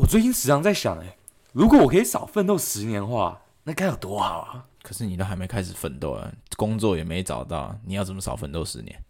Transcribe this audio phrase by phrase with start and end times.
[0.00, 1.14] 我最近时常在想，哎，
[1.52, 4.64] 如果我可以少奋斗十年的话，那该有多好啊！
[4.82, 9.04] 可是你都还没开始奋斗啊，工作也没找到，你要怎么少奋斗十年？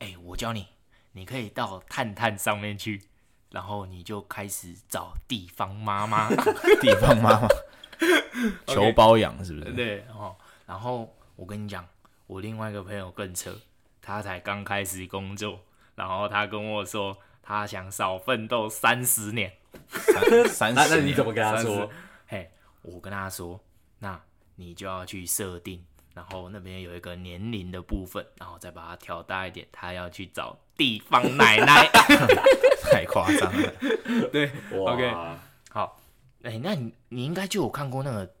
[0.00, 0.66] 哎，我教你，
[1.12, 3.04] 你可以到探探上面去，
[3.50, 6.28] 然后你就开始找地方妈妈，
[6.82, 7.48] 地方妈妈
[8.66, 9.72] 求包养是不是？
[9.74, 10.34] 对哦，
[10.66, 11.86] 然后我跟你讲，
[12.26, 13.56] 我另外一个朋友更扯，
[14.00, 15.60] 他才刚开始工作，
[15.94, 19.52] 然后他跟我说，他想少奋斗三十年。
[20.48, 21.90] 三十，那那你怎么跟他说？
[22.26, 22.50] 嘿，
[22.82, 23.60] 我跟他说，
[23.98, 24.20] 那
[24.56, 29.66] 你就要去设定，然后那边有一个年龄的部分，然后再把它调大一点。
[29.70, 31.88] 他要去找地方奶奶，
[32.90, 33.72] 太夸张了。
[34.32, 35.10] 对，OK，
[35.70, 36.00] 好，
[36.42, 38.34] 哎、欸，那你你应该就有看过那个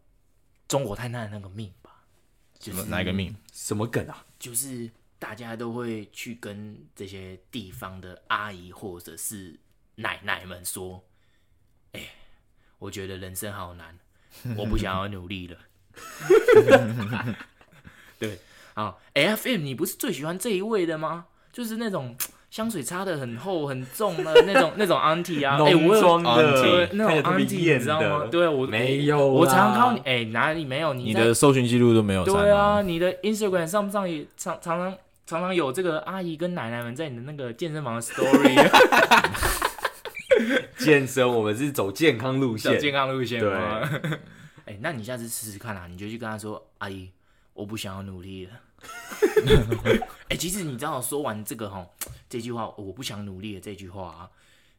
[0.68, 2.04] 中国太太的那个命吧？
[2.58, 3.34] 就是哪一个命？
[3.52, 4.24] 什么梗啊？
[4.38, 9.58] 就是大家都会去跟这些地方的阿姨或者是
[9.96, 11.04] 奶奶们说。
[11.92, 12.10] 哎、欸，
[12.78, 13.98] 我觉得人生好难，
[14.56, 15.56] 我不想要努力了。
[18.18, 18.38] 对，
[18.74, 21.26] 啊，FM，你不是最喜欢这一位的吗？
[21.52, 22.16] 就是那种
[22.50, 28.26] 香水擦的很厚很重的那种那种 auntie 啊，浓妆的、欸、那种 auntie，你知道吗？
[28.30, 30.94] 对，我没有，我常常看你，哎、欸，哪里没有？
[30.94, 32.24] 你，你的搜寻记录都没有？
[32.24, 38.70] 对啊，你的 Instagram 上不上也常常常常常有这个阿姨跟奶奶们在你的那个健身房的 story。
[40.78, 43.40] 健身，我们是走健康路线，健康路线。
[43.40, 43.52] 对，
[44.64, 47.10] 哎、欸，那你下次试试看啊，你就去跟他说：“阿姨，
[47.52, 48.52] 我不想要努力了。
[50.28, 51.86] ”哎、欸，其实你知道，说完这个哈，
[52.28, 54.30] 这句话“我不想努力了”这句话啊，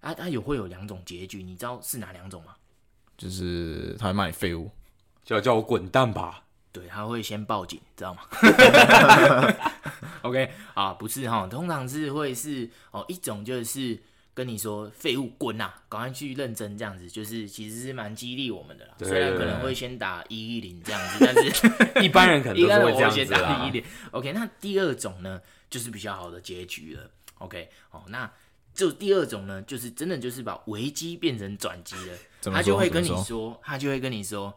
[0.02, 2.56] 他他有会有两种结局，你知道是哪两种吗？
[3.18, 4.72] 就是他会骂你废物，
[5.24, 6.44] 叫叫我滚蛋吧。
[6.72, 8.22] 对，他会先报警，知道吗
[10.24, 14.00] ？OK 啊，不是哈，通常是会是哦，一种就是。
[14.34, 18.96] 跟你说废物滚呐，赶快去认真这样子，就是其实是蛮激励我们的啦。
[19.00, 23.84] 虽然可能会先打一一零这样子， 但是 一般人可能都是会这样子先打一一零。
[24.12, 27.10] OK，那第二种呢，就是比较好的结局了。
[27.40, 28.32] OK，哦，那
[28.74, 32.18] 就第二种呢，就是真的就是把危机变成转机了。
[32.52, 34.54] 他就会跟你说，他就会跟你说，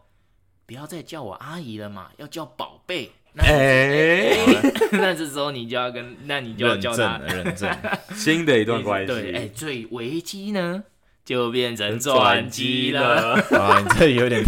[0.64, 3.12] 不要再叫我阿姨了嘛，要叫宝贝。
[3.36, 7.76] 哎、欸， 那这时候你就要跟，那你就要叫他认证，认证
[8.16, 9.06] 新的一段关系。
[9.06, 10.82] 对，哎、欸，最危机呢，
[11.24, 13.34] 就变成转机了。
[13.58, 14.42] 啊，你这有点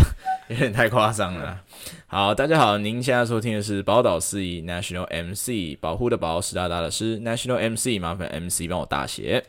[0.48, 1.60] 有点太夸张了。
[2.06, 9.44] 好，大家好，您现在收听的是宝岛司仪 National MC，保护的保，湿哒哒的湿 National MC，麻烦 MC 帮我大写。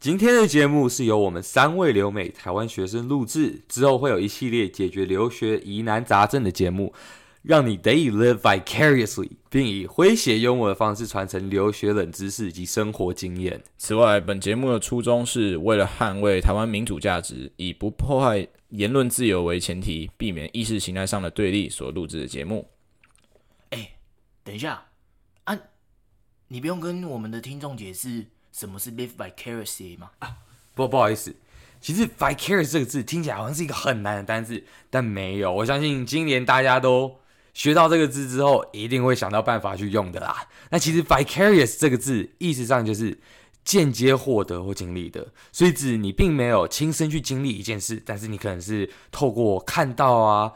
[0.00, 6.94] 今天的节目是由我们三位留美台湾学生录制，之后会有一系列解决留学疑难杂症的节目。
[7.42, 13.62] 让你得以 live vicariously，并以诙谐幽默的方式传承留学冷知识及生活经验。
[13.78, 22.68] 此外，本节目的初衷是为了捍卫台湾民主价值，以不破坏言论自由为前提，避免意识形态上的对立所录制的节目。
[23.70, 23.92] 哎，
[24.42, 24.84] 等一下
[25.44, 25.58] 啊，
[26.48, 30.10] 你不用跟我们的听众解释什么是 live vicariously 吗？
[30.18, 30.36] 啊，
[30.74, 31.34] 不，不好意思。
[31.80, 35.50] 其实 vicarious 这个字听起来好像是一个很难的单字，但没有。
[35.52, 37.20] 我相信今年大家都。
[37.58, 40.46] 学到这个字之后，一定会想到办法去用的啦。
[40.70, 43.18] 那其实 vicarious 这个字，意思上就是
[43.64, 50.52] 间接获得或经历的，所以指你并没有亲身去经历一件事，但是你可能是透过看到啊。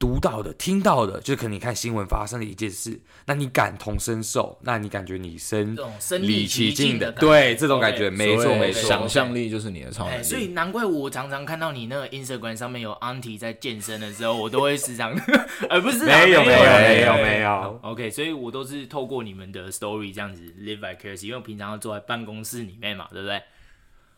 [0.00, 10.16] 读到的、听到的，就可能你看新闻发生的一件事，那你感同身受，那你感觉你身身临其境的，对这种感觉，没错没错，想象力就是你的超能力。
[10.16, 15.12] 欸，所以难怪我常常看到你那个 Instagram 上面有 Auntie 在健身的时候，我都会时常，
[15.68, 23.42] 而不是没有没有没有没有，OK，所以我都是透过你们的 Story 这样子 live vicariously，因为我平常要坐在办公室里面嘛，对不对？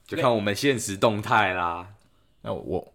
[0.06, 1.88] 就看我们现实动态啦。
[2.42, 2.92] 那我。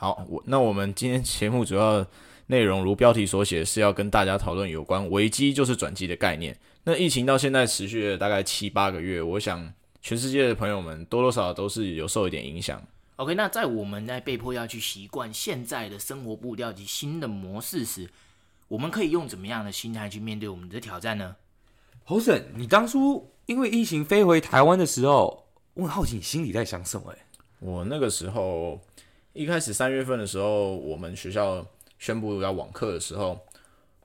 [0.00, 2.06] 好，我那我们今天节目主要
[2.46, 6.56] 内容，如标题所写，是要跟大家讨论有关危机就是转机的概念。
[6.84, 12.80] 那疫情到现在持续了大概七八个月，我想全世界的朋友们多多少少都是有受一点影响。
[13.16, 18.08] OK，那在我们在被迫要去习惯现在的生活步调及新的模式时，
[18.68, 21.34] 我们可以用怎么样的心态去面对我们的挑战呢？
[22.04, 27.10] 侯婶，你当初因为疫情飞回台湾的时候，我很好奇你心里在想什么？
[27.10, 27.18] 哎，
[27.58, 28.80] 我那个时候。
[29.38, 31.64] 一开始三月份的时候，我们学校
[32.00, 33.38] 宣布要网课的时候，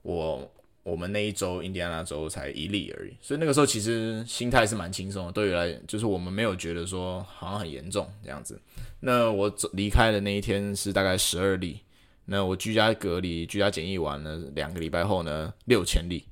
[0.02, 0.48] 我
[0.84, 5.32] 我们那一周印第安纳州才一例而已，所以那个时候其实心态是蛮轻松的。
[5.32, 8.56] 对于来，就是我们没有觉得说好像很严重这样子。
[9.00, 11.80] 那我走离开的那一天是大概十二例，
[12.26, 16.28] 那我居家隔离、居家检疫完了两个礼拜后呢，六千例，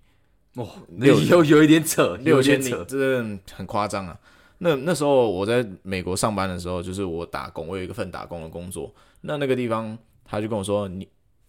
[0.55, 0.69] 哦，
[1.01, 4.17] 有有有一点扯，六千例，这个很夸张啊。
[4.65, 8.95] 那那时候我在美国上班的时候，就是我打工，我有一个份打工的工作。
[9.21, 11.09] 那那个地方，他就跟我说，你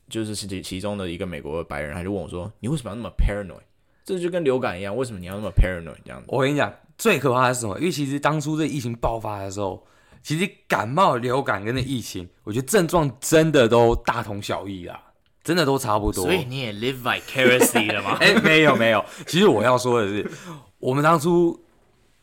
[0.09, 3.61] 就是其其中的一个美国的白人，他就问我说，你为什么要那么 paranoid？
[4.03, 6.25] 这就跟流感一样，为什么你要那么 paranoid 这样子？
[6.27, 7.77] 我跟你讲，最可怕的是什么？
[7.77, 9.85] 因为其实当初这疫情爆发的时候，
[10.23, 14.99] 其实感冒、流感跟那疫情，我觉得症状真的都大同小异啦，
[15.43, 16.25] 真的都差不多。
[16.25, 18.17] 所以你也 live vicariously 了吗？
[18.21, 19.05] 哎、欸，没有没有。
[19.27, 20.29] 其实我要说的是，
[20.79, 21.57] 我们当初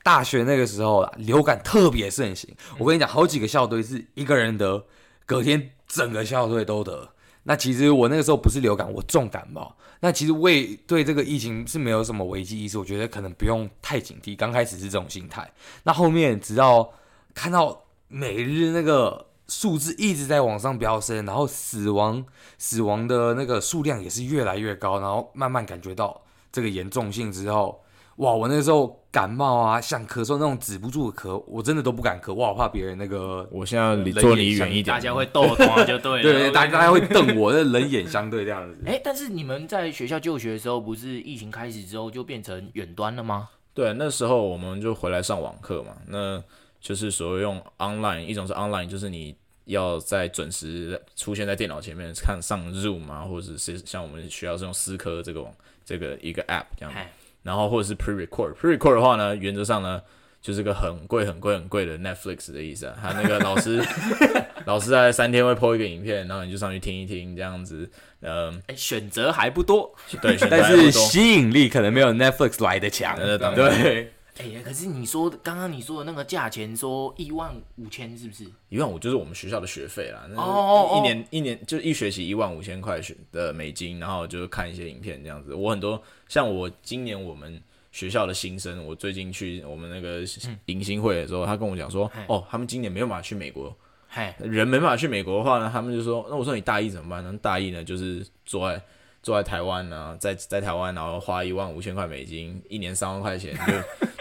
[0.02, 2.54] 大学那个时候啊，流感特别盛行。
[2.78, 4.84] 我跟你讲，好几个校队是一个人得，
[5.26, 7.10] 隔天整个校队都得。
[7.42, 9.76] 那其实我那个时候不是流感，我重感冒。
[10.00, 14.34] 那其实我也对这个疫情是没有什么危机意识，我觉得可能不用太警惕。
[14.36, 15.50] 刚开始是这种心态，
[15.82, 16.92] 那后面直到
[17.34, 22.24] 看到每日那个数字一直在往上飙升，然后死亡
[22.56, 27.82] 死亡的那个数量也是越来越高，然后慢慢感觉到这个严重性之后。
[28.16, 28.32] 哇！
[28.32, 33.48] 我那时候感冒啊，像咳嗽那种止不住的咳，我真的都不敢咳，我好怕别人那个。
[33.50, 36.22] 我现在离坐离远一点，大家会逗我就对了。
[36.22, 38.76] 对，对，大家大家会瞪我，那冷眼相对这样子。
[38.84, 43.48] 哎、欸，但是你们在学校就学的时候，不是疫情开始之后就变成远端了吗？
[43.72, 46.42] 对，那时候我们就回来上网课嘛，那
[46.80, 49.34] 就是所谓用 online，一种是 online，就是你
[49.64, 55.50] 要在准时出现在电脑前面看上 Zoom 啊，或者是像我们学校是用思科这个网
[55.84, 56.98] 这个一个 app 这样子。
[57.42, 60.00] 然后或者是 pre-record，pre-record 的话呢，原则上呢
[60.42, 62.94] 就是个很贵很贵很贵的 Netflix 的意思啊。
[63.00, 63.82] 他那个老师
[64.66, 67.90] 老师在三天会 po 一个影片，然后你就上去听一听这样子。
[68.22, 69.90] 嗯，哎，选择还不多，
[70.20, 73.16] 对，但是吸引力可能没有 Netflix 来的强。
[73.16, 74.12] 对，对。
[74.40, 78.46] 哎呀，可是你说刚刚你说的那个价钱，说一万五千是不是？
[78.70, 80.26] 一万五就是我们学校的学费啦。
[80.34, 85.54] 哦一年一年就一学期一万五千块学的美金，然后就是看一些影片这样子。
[85.54, 90.22] 我很多像我今年我们学校的新生，我最近去我们那个
[90.64, 93.76] 迎新会的时候，他跟我讲说，哦，他们今年没有办法去美国。
[94.08, 97.38] 嘿，人没办法去美国的话呢，他们就说，那我说你大一怎么办呢？
[97.42, 98.82] 大一呢就是坐在。
[99.22, 103.74] 坐在台湾呢，在在台湾，然后花一万五千块美金，一年三万块钱，就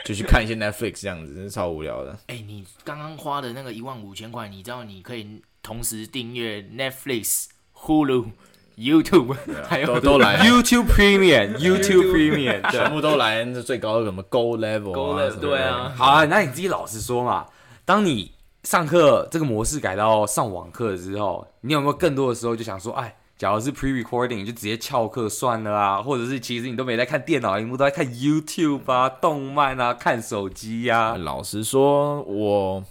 [0.13, 2.11] 就去看一些 Netflix 这样子，真是超无聊的。
[2.27, 8.25] 哎、欸，你刚刚花的那个一万五千块，你知道你可以同时订阅 Netflix、Hulu、
[8.77, 9.37] YouTube，
[9.69, 15.93] 还有都都来 YouTube Premium、YouTube Premium，全部都来，那最高的什么 Gold Level，, Gold level 对啊。
[15.95, 17.45] 好啊，那你自己老实说嘛，
[17.85, 23.15] 当你上课这个模式改到上网课之后，你有没有更多的时候就想说，哎？
[23.39, 32.83] 假如是 pre-recording，就直接翘课算了啊，或者是其实你都没在看电脑荧幕，都在看 YouTube 啊、动漫啊、看手机呀、老实说，我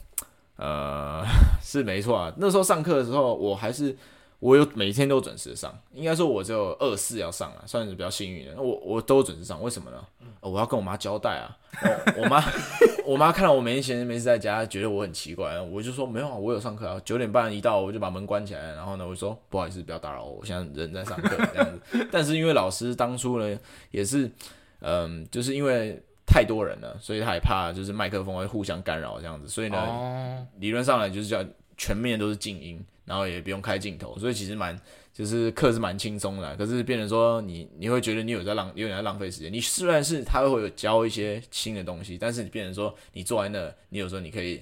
[0.56, 1.22] 呃
[1.62, 2.32] 是没错啊。
[2.38, 3.96] 那时候上课的时候，我还是。
[4.40, 8.60] 我有每天都准时上，应该说我只有二四要上啊，算是比较幸运的。
[8.60, 10.04] 我我都准时上，为什么呢？
[10.40, 11.56] 哦、我要跟我妈交代啊。
[12.16, 12.44] 我妈
[13.04, 17.00] 我妈看到我每天闲着没事在家，觉得我很奇怪，我就说没有啊，我有上课啊。
[17.04, 22.06] 九点半一到，我就把门关起来，然后呢，我就说不好意思，不要打扰我，我现在人在上课这样子。
[22.12, 23.58] 但是因为老师当初呢，
[23.90, 24.30] 也是
[24.80, 31.44] 嗯，就是因为太多人了，所以他也怕就是麦克风会互相干扰这样子，所以呢，哦、理论上来就是叫
[31.78, 32.84] 全面都是静音。
[33.08, 34.78] 然后也不用开镜头，所以其实蛮
[35.14, 36.56] 就是课是蛮轻松的。
[36.56, 39.50] 可是变成说你你会觉得你有在浪有点在浪费时间。
[39.50, 44.60] 你虽然是他会有教一些新的东西，但是你变成说你坐在那，你有时候你可以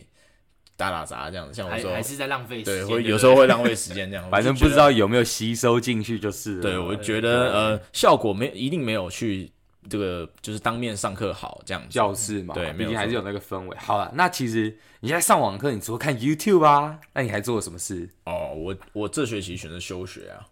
[0.76, 1.54] 打打杂这样子。
[1.54, 2.76] 像我说还，还是在浪费时间。
[2.76, 4.30] 对，会有时候会浪费时间这样。
[4.30, 6.60] 反正不知道有没有吸收进去就是。
[6.60, 9.50] 对，我觉得呃效果没一定没有去。
[9.88, 13.76] 这个就是当面上课好这样教室嘛，对，毕竟还是有那个氛围。
[13.76, 18.08] 好了，那其实你现在上网课，你除了看 YouTube 啊，那你还做了什么事？
[18.24, 20.46] 哦，我我这学期选择休学啊。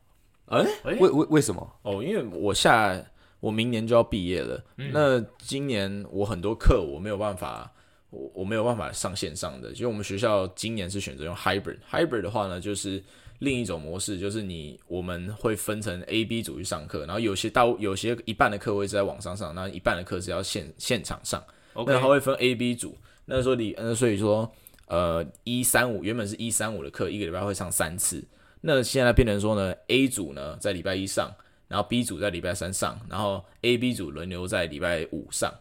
[0.46, 1.76] 哎、欸，为为为什么？
[1.82, 2.98] 哦，因为我下
[3.40, 7.72] 我明年就要毕业了，嗯、那今年我很多课我没有办法，
[8.10, 11.78] 我我没有办法上线上的，就我们学校今年是选择用 hybrid。
[11.90, 13.02] hybrid 的话呢，就是。
[13.40, 21.42] 另一种模式就是你我们会分成 A、B 组去上课，然后有些到有些一半的课会是在网上上，那一半的课是要现现场上。
[21.74, 22.96] OK，那他会分 A、B 组。
[23.26, 24.50] 那时候你嗯，所以说
[24.86, 28.24] 呃一三五原本是一三五的课，一个礼拜会上三次。
[28.60, 31.30] 那现在变成说呢，A 组呢在礼拜一上，
[31.68, 35.52] 然后 B 组在礼拜三上，然后 A、B 组轮流在礼拜五上。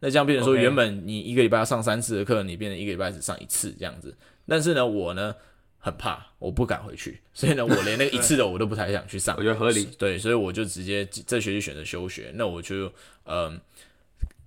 [0.00, 4.16] 那这样变成说，原本你一个礼拜要上三次的课，你变成一个礼拜只上一次这样子。
[4.46, 5.34] 但是呢，我呢。
[5.78, 9.34] 很怕，我不敢回去， 所以呢，我连那个一次的我都不太想去上。
[9.38, 12.32] 我觉得合理，对，所以我就直接这学期选择休学。
[12.34, 12.92] 那我就，
[13.24, 13.60] 呃，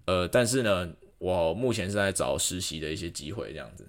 [0.06, 3.88] 呃，但是呢，我目前是在找实习的一些机会，这样子。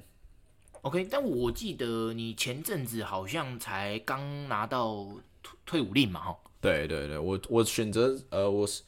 [0.82, 5.06] OK，但我记得你前阵子好像才刚拿到
[5.66, 6.36] 退伍令嘛，哈。
[6.60, 8.82] 对对对，我我选择，呃，我是。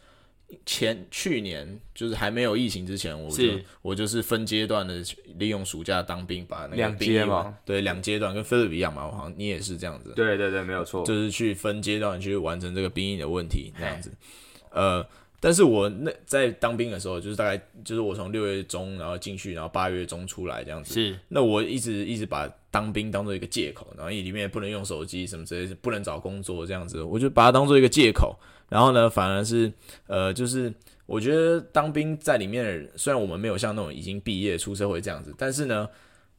[0.65, 5.03] 前去年就是还没有疫情之前，我就是我就是分阶段的
[5.37, 10.13] 利用暑假当兵，把那个两阶嘛，对，两阶段跟菲律宾一样嘛，我好像你也是这样子。
[10.15, 14.13] 对对对，没有错，就是去分阶段去完成这个兵役的问题这样子。
[14.71, 15.07] 呃，
[15.45, 20.95] 但是我那在当兵的时候，就是大概就是我从六月中然后进去，然后八月中出来这样子。
[20.95, 28.35] 是，那我一直一直把当兵当做一个借口，然后里面也不能用手机什么之类的，不能找工作这样子，我就把它当做一个借口。
[28.71, 29.71] 然后呢，反而是
[30.07, 30.73] 呃，就是
[31.05, 35.87] 我觉得当兵在里面的人，虽然我们没有像那种已经毕业出社会这样子，但是呢，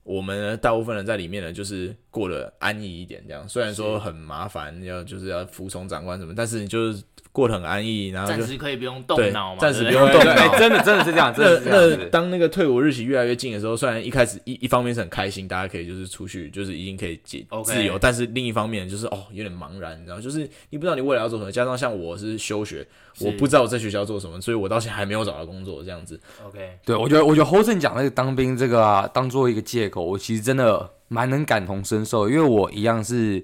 [0.02, 3.48] 我们呢大部分人在里面呢，就是过得安逸一点这样。
[3.48, 7.04] 虽然说很麻烦，要就是要服从长官什么，但是你就是。
[7.36, 11.36] 过得很安逸，然后暂时可以不用动脑嘛，暂时不用动脑，真的真的是这样。
[11.38, 21.52] 那那当那个退伍日期越来越近的时候，虽然一开始一一方面是很开心，大家可以就是出去，就是已经可以自自由，但是另一方面就是哦有点茫然，你知道，就是你不知道你未来要做什么。
[21.52, 22.88] 加上像我是休学，
[23.20, 26.18] 我不知道我在学校做什么，所以我到现在还没有找到工作这样子。
[26.48, 33.44] OK，对我觉得我觉得 Hosen 讲那个当兵这个啊，当做一个借口，我其实真的蛮能感同身受，因为我一样是。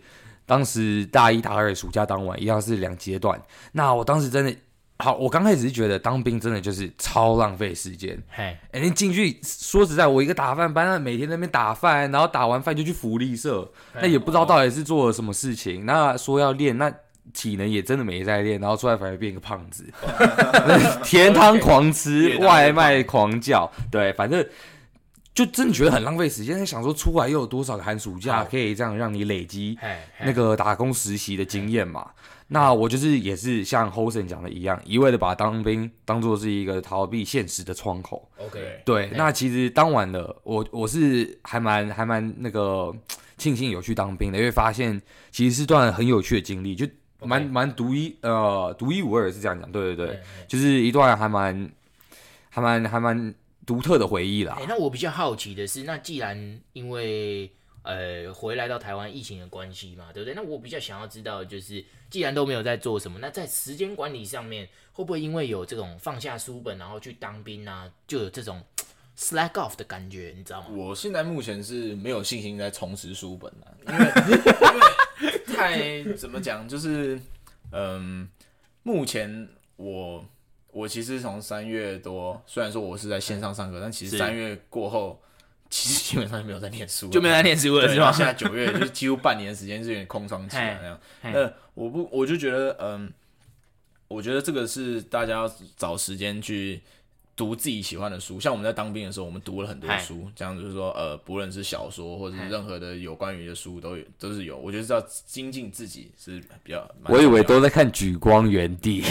[0.52, 3.42] 当时大一、大二暑假当完一样是两阶段。
[3.72, 4.54] 那我当时真的
[5.00, 8.22] 好，我刚开始是觉得当兵真的就是超浪费时间。
[8.28, 15.86] 嘿，哎，你进去说实在，我一个打饭班，每天在那边打饭，然后打完饭就去福利社，那也不知道到底是做了什么事情。
[15.86, 16.94] 那说要练，那
[17.32, 19.86] 体能也真的没在练，然后出来反而变一个胖子，
[21.02, 24.46] 甜汤狂吃，外卖狂叫，对，反正。
[25.34, 29.78] 就真的觉得很浪费时间，想说出来又有多少个寒暑假可以这样让你累积
[30.20, 32.12] 那个打工实习的经验嘛？
[32.50, 38.30] 那我就是也是像 Hosen 讲的一样，一味的把当兵当做是一个逃避现实的窗口。
[38.38, 42.94] OK，对，那其实当晚的我我是还蛮还蛮那个
[43.38, 46.86] 庆幸有去当兵的，因为发现其实是段很有趣的经历，就
[47.22, 51.72] 蛮蛮独一呃独一无二是这样讲，对对对，就是一段还蛮
[52.50, 53.34] 还蛮还蛮。
[53.66, 54.56] 独特的回忆啦。
[54.58, 57.50] 哎、欸，那我比较好奇的是，那既然因为
[57.84, 60.34] 呃回来到台湾疫情的关系嘛，对不对？
[60.34, 68.62] 那我比较想要知道，就是既然都没有在做什么，那在时间管理上面，会不会因为有这种放下书本然后去当兵啊，就有这种
[69.18, 70.68] slack off 的感觉，你知道吗？
[70.72, 77.20] 我现在目前是没有信心在重拾书本了，因为因为太怎么讲，就是
[77.72, 78.28] 嗯，
[78.84, 80.26] 目前我。
[80.72, 85.22] 我其实从三月多，虽然说我是在线上上课，但其实三月过后，
[85.70, 88.12] 其实基本上就没有在念书，就没有在念书了，是吧？
[88.12, 91.00] 现在九月就是几乎半年的时间是有点空窗期了那样。
[91.24, 93.12] 那我不，我就觉得，嗯，
[94.08, 96.82] 我觉得这个是大家要找时间去。
[97.42, 104.56] 读自己喜欢的书，像我们在当兵的时候，我们读了很多书，这样就是说，呃，不论是小说或者是任何的有关于的书，都有都是有。
[104.56, 106.88] 我觉得是要精进自己是比较。
[107.06, 109.02] 我以为都在看《举光原地》，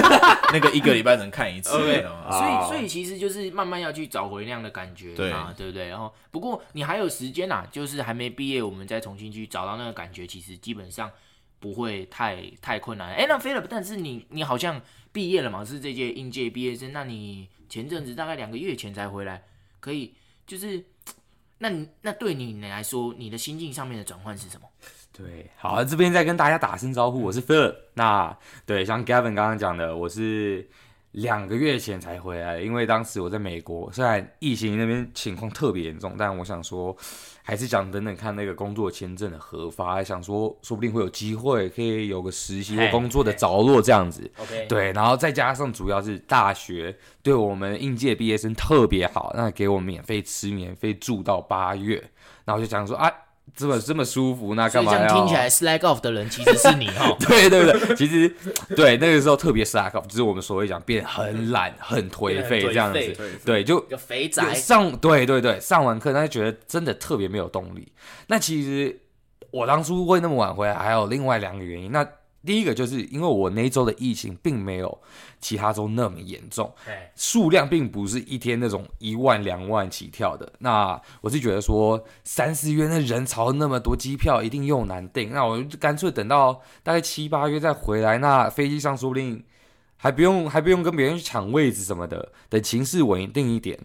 [0.52, 1.70] 那个一个礼拜能看一次。
[1.72, 5.88] 所以，所以其实就是慢慢要去找回那样的感觉，对啊，对不对？
[5.88, 11.10] 然后，不过你还有时间呐，就是还没毕业，我们再重新去找到那个感觉，其实基本上
[11.60, 13.12] 不会太太困难。
[13.14, 14.80] 哎，那菲勒，但是你你好像
[15.12, 15.64] 毕业了嘛？
[15.64, 17.48] 是这届应届毕业生，那你？
[17.68, 19.42] 前阵子大概两个月前才回来，
[19.78, 20.14] 可以
[20.46, 20.82] 就是，
[21.58, 24.66] 那你那对你来说，你的心境上面的转换是什么？
[25.12, 27.76] 对，好，这边再跟大家打声招呼，我是菲尔。
[27.92, 28.34] 那
[28.64, 30.66] 对，像 Gavin 刚刚讲的，我是
[31.12, 36.96] 两个月前才回来，因为当时我在美国，虽然疫情那边情况特别严重，但我想说。
[37.48, 44.30] 还是想等等看那个工作签证的核发，还想说说不定会有机会可以有个实习或工作的着落这样子。
[44.36, 52.10] OK，对，然后再加上主要是大学对我们应届毕业生特别好，那给我们免费吃、免费住到八月，
[52.44, 53.10] 然后就讲说啊。
[53.56, 54.98] 这么这么舒服，那干嘛要？
[54.98, 57.16] 这样听起来 slack off 的人其实是你 哈。
[57.20, 58.32] 对对对，其实
[58.76, 63.38] 对那个时候特别 slack off，就是我们所谓讲变很懒、很颓废这样子。
[63.44, 67.92] 对，就有肥宅上，对对对，上完课他就觉得真的特别没有动力。
[68.26, 69.00] 那其实
[69.50, 71.90] 我当初会那么晚回来，还有另外两个原因。
[71.90, 72.06] 那
[72.48, 74.98] 第一个就是因为我那周的疫情并没有
[75.38, 76.72] 其他州那么严重，
[77.14, 80.50] 数量并不是一天那种一万两万起跳的。
[80.60, 88.16] 那我是觉得说三四月那人潮那么多，机票一定又难订，那我就干脆等到大概七八月再回来。
[88.16, 89.44] 那飞机上说不定
[89.98, 93.78] 还不用 还不用跟别人去抢位置什么的，等情势稳定一点。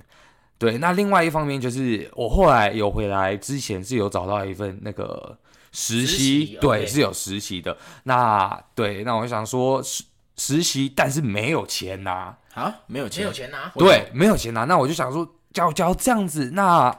[0.58, 5.38] 对，那另外一方面就是我后来有回来之前是有找到一份那个。
[5.74, 6.88] 实习，对、okay.
[6.88, 10.04] 是有实习的，那对，那我想说实
[10.38, 16.96] 实习，但是没有钱拿啊，没有钱，没有钱拿，对，没有钱拿，那我就想说，教教这样子，那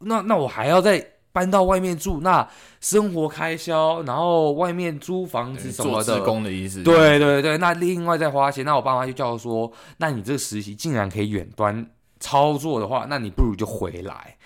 [0.00, 2.46] 那那我还要再搬到外面住，那
[2.80, 6.82] 生活开销，然后外面租房子什么的，工的意思。
[6.82, 11.90] 对对对，那另外再花钱，那我爸妈就叫我说，那你这个实习竟然可以远端
[12.20, 14.36] 操作的话，那你不如就回来。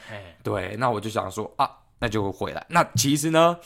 [0.42, 1.68] 对，那我就想说啊，
[2.00, 2.66] 那就会回来。
[2.70, 3.58] 那其实呢，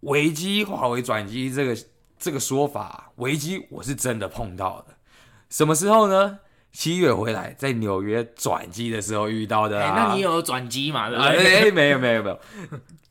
[0.00, 1.76] 危机化为转机这个
[2.18, 4.96] 这个说法，危机我是真的碰到的。
[5.50, 6.40] 什么时候呢？
[6.72, 9.94] 七月回来，在纽约转机的时候遇到的、啊。
[9.96, 11.08] 那你有转机嘛？
[11.08, 11.32] 对不对？
[11.32, 12.38] 哎、欸，没有没有没有，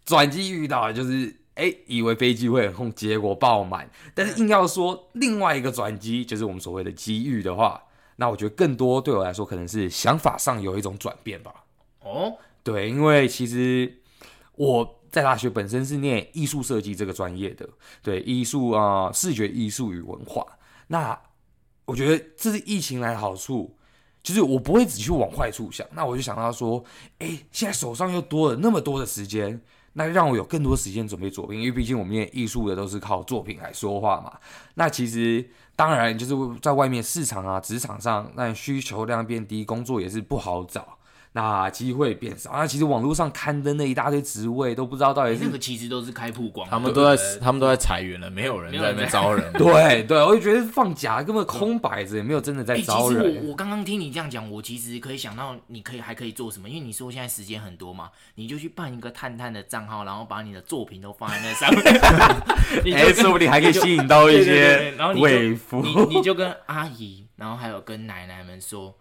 [0.05, 3.89] 转机遇到的就是哎、欸，以为飞机会很空，结果爆满。
[4.13, 7.81] 但是硬要说另外一个转机，就是我们所谓的机遇的话，
[8.17, 11.51] 那我觉得更多对我来说，可能是想法上有一种转变吧。
[12.01, 13.91] 哦，对，因为其实
[14.55, 17.69] 我在大学本身是念艺术设计这个专业的，
[18.01, 20.45] 对，艺术啊、视觉艺术与文化，
[20.87, 21.19] 那。
[21.87, 23.77] 我觉得这是疫情来的好处，
[24.23, 25.85] 就是我不会只去往坏处想。
[25.93, 26.83] 那我就想到说，
[27.19, 29.61] 哎，现在手上又多了那么多的时间，
[29.93, 31.59] 那让我有更多时间准备作品。
[31.59, 34.33] 因为毕竟我们念艺术的都是靠作品来说话嘛。
[34.73, 40.97] 那其实当然就是在外面市场啊、职场上，那需求量变低，工作也是不好找。
[41.35, 49.51] 那机会变少，那其实网络上刊登的一大堆职位都不知道到底是、欸、那个，其实都是开曝光，他们都在他们都在裁员了，没有人在那边招人。
[49.51, 53.21] 对对，我就觉得放假根本空摆着，也没有真的在招人。
[53.21, 61.69] 欸、其实我我刚刚听你这样讲，我其实可以想到你可以还可以做什么，因为你说现在时间很多嘛，你就去办一个探探的账号，然后把你的作品都放在那上
[62.81, 65.81] 面， 哎，说不定还可以吸引到一些 伪服。
[65.81, 68.95] 你你就跟阿姨，然后还有跟奶奶们说，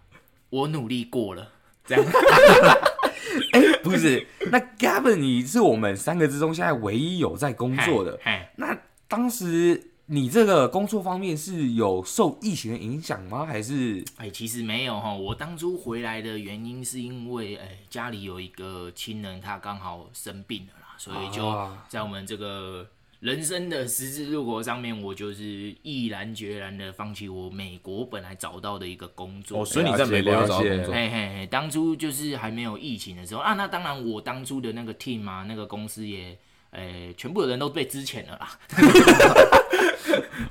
[0.51, 1.47] 我努力过了。
[1.87, 2.05] 这样，
[3.53, 8.19] 哎、欸，不是，那 Gavin，你是我们三个之中现在唯一有在工作的。
[8.57, 8.77] 那
[9.07, 13.45] 当时你这个工作方面是有受疫情的影响吗？
[13.45, 14.05] 还是？
[14.17, 15.13] 哎，其实没有哈。
[15.13, 21.43] 我当初回来的原因是因为，哎，家里有一个亲人，他刚好生病了啦，所以就
[21.89, 22.89] 在我们这个。
[23.25, 29.63] 人生的十字路口上面，我就是毅然决然的放弃我美国本来找到的一个工作。
[29.63, 30.93] 哦，所以你在美国找到工作？
[30.93, 33.55] 嘿嘿嘿，当初就是还没有疫情的时候啊。
[33.55, 36.39] 那当然，我当初的那个 team 啊，那个公司也，
[36.73, 38.59] 诶、欸，全部的人都被支遣了啦。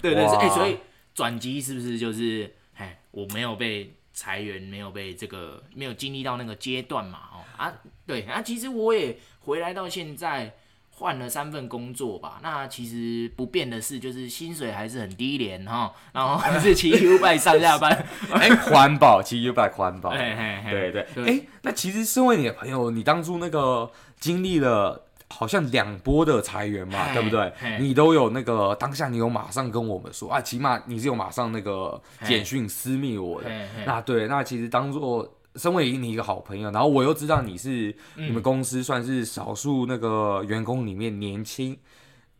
[0.01, 0.77] 对 对对，哎、欸，所以
[1.13, 7.19] 转机是不是就是，哎，我没有被裁员，没有被这个，没有经历到那个阶段嘛？
[7.33, 7.71] 哦啊，
[8.07, 10.55] 对啊，其实我也回来到现在。
[11.03, 17.91] 换了三份工作吧，那其实不变的是，就是薪水还是很低廉哈，然后还是骑 U bike 上下班，
[18.31, 27.51] 哎、欸，环保骑 U bike 环保，嘿嘿嘿对对对，哎、欸，那其实身为你的朋友，你当初那个经历了好像两波的裁员嘛，对不对？
[27.81, 33.49] 你都有那个当下，你有马上跟我们说啊，起码你是有马上那个简讯私密我的，
[33.85, 35.29] 那对，那其实当做。
[35.55, 41.77] 身为你一个好朋友，然后我又知道你是你们公司算是少数那个员工里面年轻，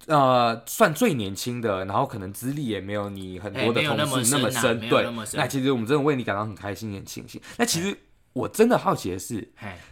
[0.08, 7.39] 嗯、呃，算最年轻的，然后可能资历也没有你很多的同事那么深，对，那其实我们真的为你感到很开心、很庆幸。
[7.58, 7.95] 那其实
[8.34, 9.52] 我真的好奇的是，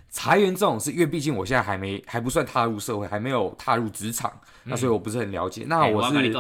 [0.10, 4.32] 裁员这种事，因为毕竟我现在还没还不算踏入社会，还没有踏入职场，
[4.64, 5.66] 那所以我不是很了解。
[5.68, 6.34] 那我是。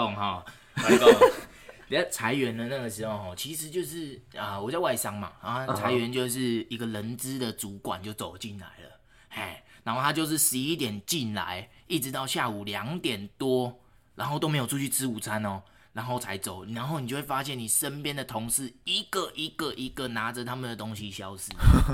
[1.91, 8.99] 在裁员的那个时候，其实就是啊，我在外商嘛，啊，裁员就是一个人资的主管就走进来了，
[9.29, 13.79] 嘿，然后他就是十一点进来，一直到下午两点多，
[14.15, 15.61] 然后都没有出去吃午餐哦，
[15.93, 21.51] 然后才走，然后你就会发现你身边的同事一个一个一个拿着他们的东西消失，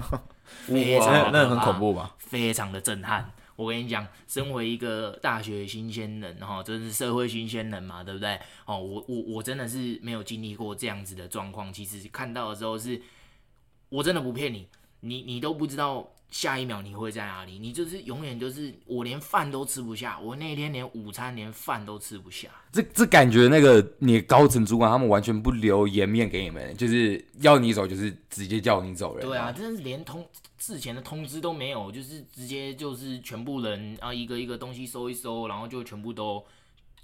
[0.68, 2.16] 非常那很恐怖吧？
[2.18, 3.32] 非常的震撼。
[3.58, 8.40] 我跟你讲，身为一个大学新鲜人，哈，真是社会新鲜人嘛，对不对？
[8.66, 11.74] 哦，我我我真的是没有经历过这样子的状况。
[11.74, 13.02] 其实看到的时候是，
[13.90, 14.68] 我真的不骗你，
[15.00, 22.50] 你你都不知道下一秒你会在哪里，你就是永远就是我连饭都吃不下，我那天连午餐连饭都吃不下。
[22.72, 29.26] 这这感觉那个你高层主管他们完全不留颜面给你们，就是要你走就是直接叫你走人。
[29.26, 30.26] 对啊，真是连通。
[30.60, 36.44] 事前的通知都没有，就是直接就是全部人啊，一个一个东西收一收，然后就全部都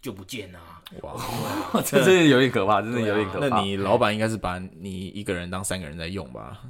[0.03, 0.59] 就不见了。
[1.01, 1.15] 哇，
[1.81, 3.47] 这真的有点可怕，真的有点可怕。
[3.47, 6.61] 那你老板应该是把你一个人当三个人在用吧？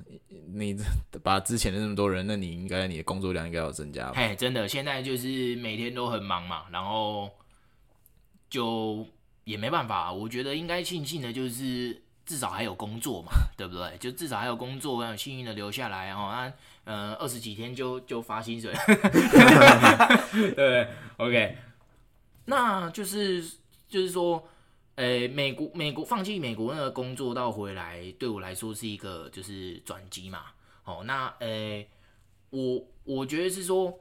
[0.53, 0.77] 你
[1.23, 4.13] 把之前的那么多人，那你应该你的工作量应该要增加吧？
[4.15, 7.27] 嘿，真的，现在就是每天都很忙嘛，然后
[8.51, 9.03] 就
[9.45, 10.13] 也没办法。
[10.13, 13.97] 我觉得应该庆幸的就是至少还有工作嘛， 对不对？
[13.99, 16.19] 就至少还有工作，很幸运的留下来哦。
[16.25, 16.53] 啊
[16.85, 18.73] 呃，二十几天就就发薪水，
[20.53, 21.57] 对，OK，
[22.45, 23.43] 那就是
[23.87, 24.47] 就是说，
[24.95, 30.45] 诶、欸，美国美国放弃美国那个工作到回来，对我来说是一个就是转机嘛。
[30.83, 31.89] 哦，那诶、欸，
[32.49, 33.97] 我我觉得是说，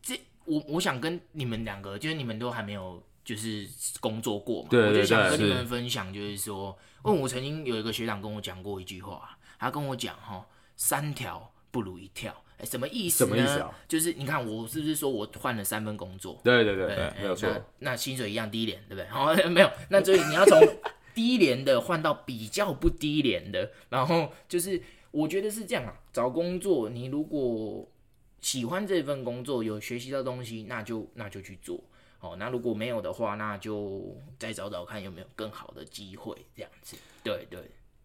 [0.00, 3.68] 这我我想跟你们两个，就是你们都还没有就是
[4.00, 12.08] 工作过嘛，我就想跟你们分享，就是说，因为我曾经有一个学长跟我讲过一句话，他跟我讲哈，三条不如一
[12.60, 12.70] 条。
[12.70, 13.28] 什么意思呢？
[13.28, 13.70] 什么意思啊？
[13.88, 16.40] 就是你看我是不是说我换了三份工作？
[16.44, 17.48] 对对对对，对没有错。
[17.78, 19.06] 那薪水一样低廉，对不对？
[19.08, 19.70] 好， 没有。
[19.88, 20.60] 那所以你要从
[21.14, 25.94] 低廉的换到比较不低廉的，然后就是我觉得是这样啊。
[26.12, 27.88] 找工作，你如果
[28.40, 31.82] 喜欢这份工作，有学习到东西，那就那就去做。
[32.20, 36.96] 哦，那如果没有的话，那就再找找看有没有更好的机会，这样子。
[37.24, 37.60] 对对。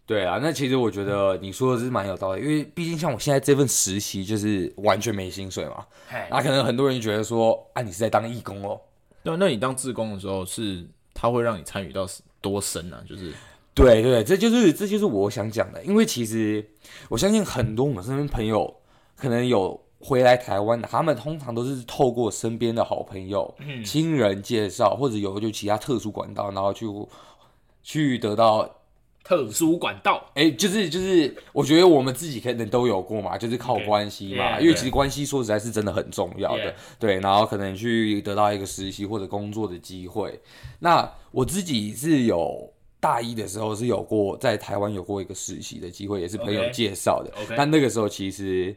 [0.08, 5.84] 对啊，那其实我觉得你说的是蛮有道理，因为毕竟像我现在这份实习就是完全没薪水嘛，
[6.30, 8.80] 那可能很多人觉得说，啊，你是在当义工哦。
[9.24, 12.08] 那那你当志工的时候，是他会让你参与到
[12.39, 13.04] 多深呢？
[13.10, 13.34] 就是，
[13.74, 16.63] 对对，这就是这就是我想讲的，因为其实
[17.10, 18.72] 我相信很多我们身边朋友
[19.15, 23.52] 可能有回来台湾的，他们通常都是透过身边的好朋友、
[23.84, 26.86] 亲人介绍，或者有就其他特殊管道，然后去
[27.82, 28.70] 去得到。
[29.26, 34.58] 特殊管道，哎、欸，就是就是，我觉得我们自己可能都有过嘛，就是靠关系嘛，okay.
[34.58, 40.40] yeah, 因为其实关系说实在是真的很重要的.对，然后可能去得到一个实习或者工作的机会。
[40.78, 47.52] 那我自己是有大一的时候是有过在台湾有过一个实习的机会，也是朋友介绍的，okay.
[47.52, 47.56] Okay.
[47.58, 48.76] 但那个时候其实。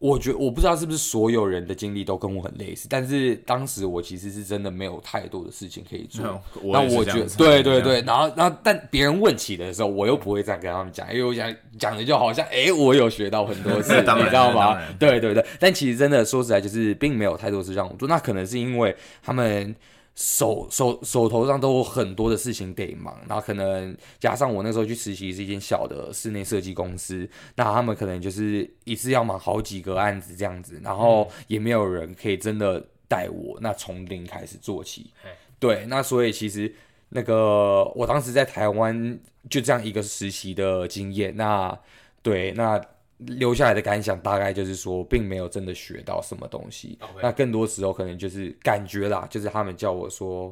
[0.00, 6.24] 我觉得我不知道是不是所有人的经历都跟我很类似，但是当时我其实是真的没有太多的事情可以做。
[6.64, 14.80] 那我觉得，对对对，然后然后但别人问起的时候，我又不会这样跟他们讲，因为我想讲的就好像，哎，我有学到很多事， 你知道吗？
[14.98, 18.08] 对对对，但其实真的说实在，就是并没有太多事让我做。
[18.08, 19.76] 那可能是因为他们。
[20.14, 35.10] 手手手头上都有很多的事情得忙，然后可能加上我那时候去实习是一间小的室内设计公司，那他们可能就是一次要忙好几个案子这样子，然后也没有人可以真的带我，那从零开始做起。
[35.58, 36.74] 对，那所以其实
[37.10, 39.18] 那个我当时在台湾
[39.48, 41.78] 就这样一个实习的经验，那
[42.22, 42.80] 对那。
[43.26, 46.98] 留下来的感想大概就是说，并没有真的学到什么东西。
[47.22, 50.48] 那更多时候可能就是感觉啦，就是他们叫我说，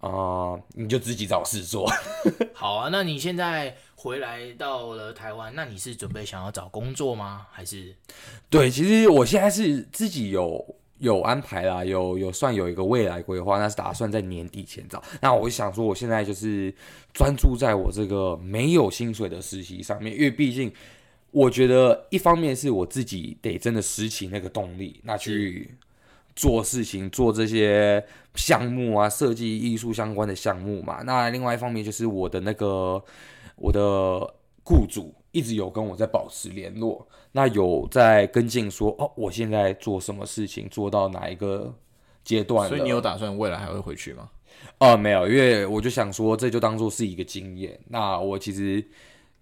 [0.00, 1.90] 啊、呃，你就自己找事做。
[2.52, 7.46] 好啊，那你现在回来到了台湾，那你是准备想要找工作吗？
[7.50, 7.94] 还是？
[8.50, 10.62] 对，其实我现在是自己有
[10.98, 15.02] 有安排啦，有有算有一个未来规划，那是打算在年底前找。
[15.22, 16.74] 那我想说，我现在就是
[17.14, 20.70] 专注在我这个没有薪水的实习上面，因为毕竟。
[21.30, 25.74] 我觉得一方面是我自己得真的拾起那个动力，那去
[26.34, 28.02] 做事情，做这些
[28.34, 31.02] 项目啊，设计艺术相关的项目嘛。
[31.02, 33.02] 那另外一方面就是我的那个
[33.56, 34.18] 我的
[34.64, 41.74] 雇主一直有跟我在保持联络，那有在跟进说哦，我现在做什么事情，做到哪一个
[42.24, 42.66] 阶段。
[42.68, 44.30] 所以你有打算未来还会回去吗？
[44.78, 47.78] 哦，没有，因为我就想说这就当做是一个经验。
[47.88, 48.82] 那我其实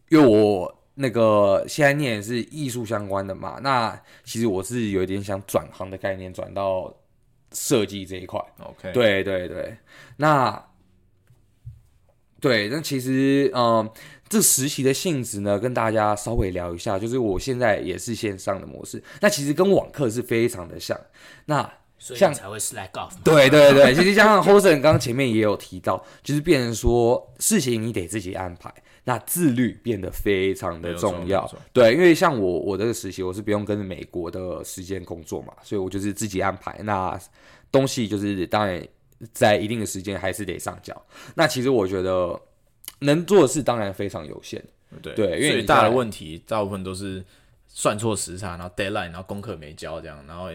[0.08, 0.74] 因为我。
[0.98, 6.92] 那个现在念的是艺术相关的嘛，那其实我是有一点想转行的概念，转到
[7.52, 8.40] 设计这一块。
[8.58, 9.76] OK，对对对，
[10.16, 10.64] 那
[12.40, 13.90] 对，那其实嗯，
[14.28, 20.98] 这实习的性质呢，跟大家稍微聊一下，就是我现在也是线上的模式，那其实跟网课是非常的像。
[21.44, 23.12] 那像才会 slack off。
[23.24, 28.72] 对对对，其实加上 Hosen 刚刚前面也有提到，就是变成说事情你得自己安排。
[29.08, 36.76] 那自律变得非常的重要，对，因为像我我这个实习，我是不用跟美国的时间工作嘛，所以我就是自己安排。
[36.82, 37.16] 那
[37.70, 38.84] 东西就是当然
[39.32, 40.92] 在一定的时间还是得上交。
[41.36, 42.36] 那其实我觉得
[42.98, 44.60] 能做的事当然非常有限，
[45.00, 47.24] 对，对，因为最大的问题大部分都是
[47.68, 50.50] 算错时差，然后 deadline，然后功课没交这样，然后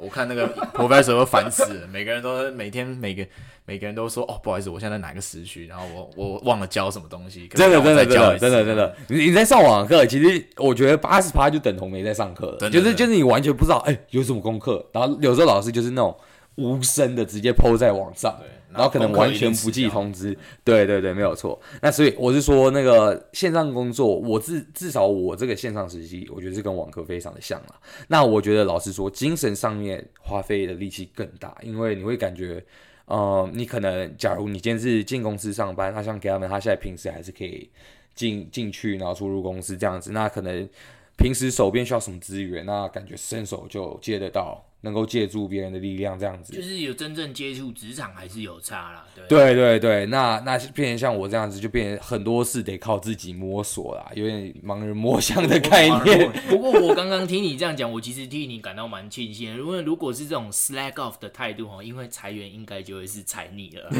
[0.00, 3.26] 我看那个 professor 都烦死了，每个人都每天每个。
[3.68, 7.48] 每个人都说哦，不好意思，我现在在哪个时区，然后我我忘了交什么东西。
[7.48, 16.16] 真的真的真的真的真的，你你在上网课，其实我觉得八十趴就等同没在上课了，就是就是你完全不知道哎、欸、有什么功课，然后有时候老师就是那种
[16.54, 18.38] 无声的直接 po 在网上，
[18.76, 20.36] 然后可能完全不记通知。
[20.62, 21.60] 对对对，没有错。
[21.82, 27.74] 那所以我是说那个线上工作，我至至少我这个线上实习，我觉得是跟网课非常的像了。
[28.08, 32.64] 那我觉得老实说，精神上面花费的力气更大，因为你会感觉。
[33.06, 37.70] 呃，你可能，假如你今天是进公司上班，他像给他们，他现在平时还是可以
[38.16, 40.10] 进进去，然后出入公司这样子。
[40.10, 40.68] 那可能
[41.16, 46.54] 平时手边需要什么资源，那感觉伸手就接得到，能够借助别人的力量这样子。
[46.54, 49.26] 就是有真正接触职场还是有差啦，对。
[49.28, 56.30] 对对对，那那变成像我这样子，就变成很多事得靠自己摸索啦，有点盲人摸象的概 念。
[56.48, 63.88] 不过我刚刚听你这样讲，我其实替你感到蛮庆幸，因为如果是这种 slack off 的态度哈，因为裁员应该就会是裁你了。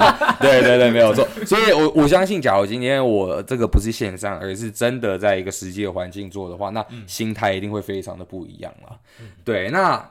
[0.40, 1.28] 对对对，没有错。
[1.44, 8.98] 所以我我相信，假如今天我这个不是线上，而是真的在一个实际的环境做的话，那心态一定会非常的不一样了。
[9.20, 10.10] 嗯、对，那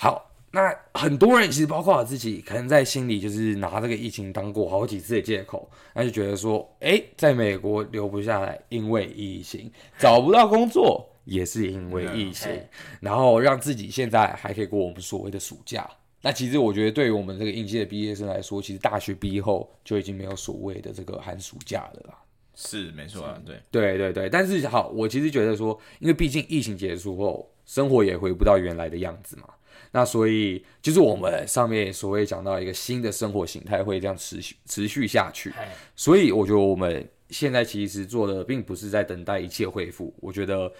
[0.00, 0.26] 好。
[0.52, 12.50] 那很多人其实包括我自己，可能在心里就是拿这个疫情当过好几次的借口，那就觉得说，哎，在美国留不下来，因为疫情；找不到工作，也是因为疫情。
[12.98, 15.88] 然后让自己现在还可以过我们所谓的暑假。
[16.20, 22.18] 那其实我觉得，对于我们这个应届的毕业生来说，其实大学毕业后就已经没有所谓的这个寒暑假了啦。
[22.56, 24.28] 是没错啊，对，对对对。
[24.28, 29.44] 但是好，我其实觉得说，因为毕竟疫情结束后，生活也回不到原来的样子嘛。
[29.92, 35.52] 那所以就是我们上面所谓讲到一个新的生活形态会这样持续持续下去，
[35.96, 40.14] 所以我觉得我们现在其实做的并不是在等待一切恢复。
[40.20, 40.72] 我觉得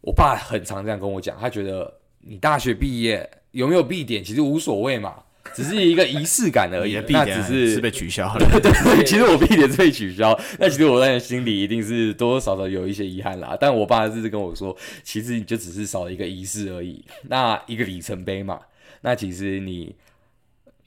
[0.00, 5.22] 我爸很常这样跟我讲，他觉得你大学毕业有没有毕点其实无所谓嘛。
[5.54, 8.38] 只是一个仪式感而已，那只是是被取消了。
[8.38, 13.56] 对对 对，其实我毕业是被取消，那其实我在心里一定是多多少少有一些遗憾啦。
[13.60, 18.60] 但我爸就是跟我说，其实你就只是少了一个仪式而已，那一个里程碑嘛。
[19.02, 19.94] 那其实你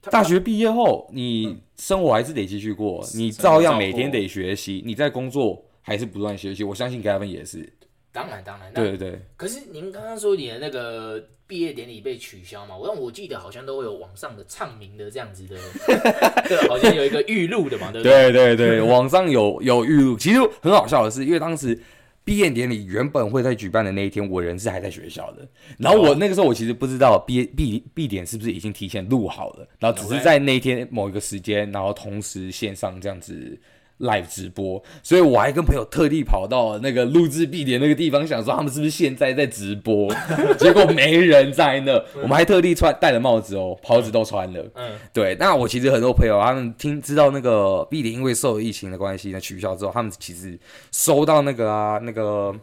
[0.09, 6.63] 大学毕业后，你生活还是得继续过，你照样每天得学习，你在工作还是不断学习。
[6.63, 7.71] 我相信 Gavin 也是。
[8.13, 9.19] 当然当然，对对对。
[9.35, 12.77] 可是您刚刚说你的那个毕业典礼被取消嘛？
[12.77, 15.57] 我让我记得好像都会有网上的唱名的这样子的，
[16.47, 18.31] 对，好像有一个预录的嘛，对不对？
[18.31, 20.15] 对对对， 网上有有预录。
[20.15, 21.77] 其实很好笑的是，因为当时
[22.23, 25.47] 毕业典礼原本会在举办的那一天，我人是还在学校的。
[25.79, 33.59] 然后我那个时候我其实不知道毕业毕毕典是不是已经提前录好了，然后只是在那一天某一个时间，然后同时线上这样子。
[33.99, 40.13] Live 直播，所以我还跟朋友特地跑到那个录制毕典那个地方，想说他们是不是现在在直播，
[40.59, 41.93] 结果没人在那。
[42.15, 44.65] 我们还特地穿戴了帽子哦，袍子都穿了。
[44.75, 45.35] 嗯，对。
[45.39, 50.57] 那我其实很多朋友他们听知道那个毕典因为受疫情的关系呢取消之后，他们其实
[50.91, 52.53] 收到那个啊那个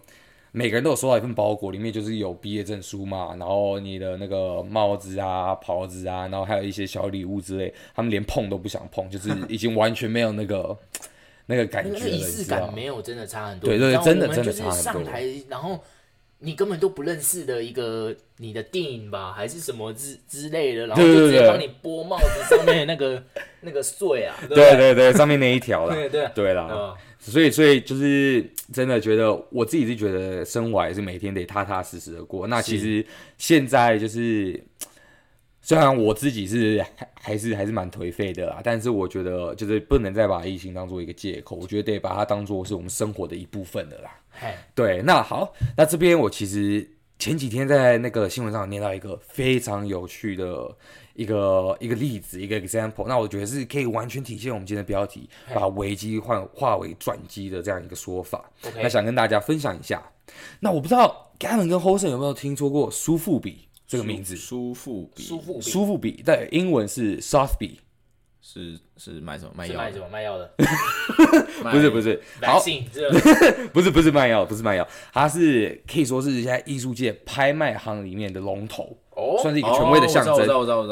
[0.53, 10.77] 每个人都有收到一份包裹，里面就是有毕业证书嘛，然后你的那个帽子啊、袍子啊，然后还有一些小礼物之类，他们连碰都不想碰，就是已经完全没有那个。
[11.51, 13.69] 那个感觉，那仪式感没有真的差很多。
[13.69, 14.93] 对对，真的真的差很多。
[14.93, 15.83] 上台，然后
[16.39, 23.21] 你根本都不认识的一个你的电影吧，还是什么之之类的，然后就直接帮你剥帽子上面那个
[23.61, 24.37] 那个穗啊。
[24.49, 25.93] 对对对，上面那一条了。
[25.99, 32.47] 对对对了，所以所以就是真的觉得，我自己是觉得生活还是每天得踏踏实实的过。
[32.47, 33.05] 那其实
[33.37, 34.63] 现在就是。
[35.62, 44.11] 虽然我自己是还还是还是蛮颓废的啦，但是我觉得就是不能再把疫情当做一个借口，我觉得得把它当做是我们生活的一部分的啦。
[44.31, 50.75] 嘿对，那好，那这边我其实前几天在那个新闻上念到一个非常有趣的
[51.14, 58.51] 一个一个例子，一个 example，那我觉得是可以完全体现我们今天的标题，把危机换化为转机的这样一个说法。
[58.77, 60.03] 那想跟大家分享一下。
[60.61, 63.68] 那我不知道 Gavin 跟 Hosen 有没有听说过苏富比？
[63.90, 67.72] 这个名字，苏富比，苏富比，苏富比，对，英文是 Sotheby，
[68.40, 69.50] 是是卖什么？
[69.57, 69.76] 卖药？
[69.76, 70.09] 卖什么？
[70.09, 70.48] 卖药的？
[71.72, 72.62] 不 是不是，好，
[73.74, 78.96] 不是不是卖药，不是卖药，它是可以说是现在艺术界拍卖行里面的龙头，
[79.42, 80.37] 算是一个权威的象征。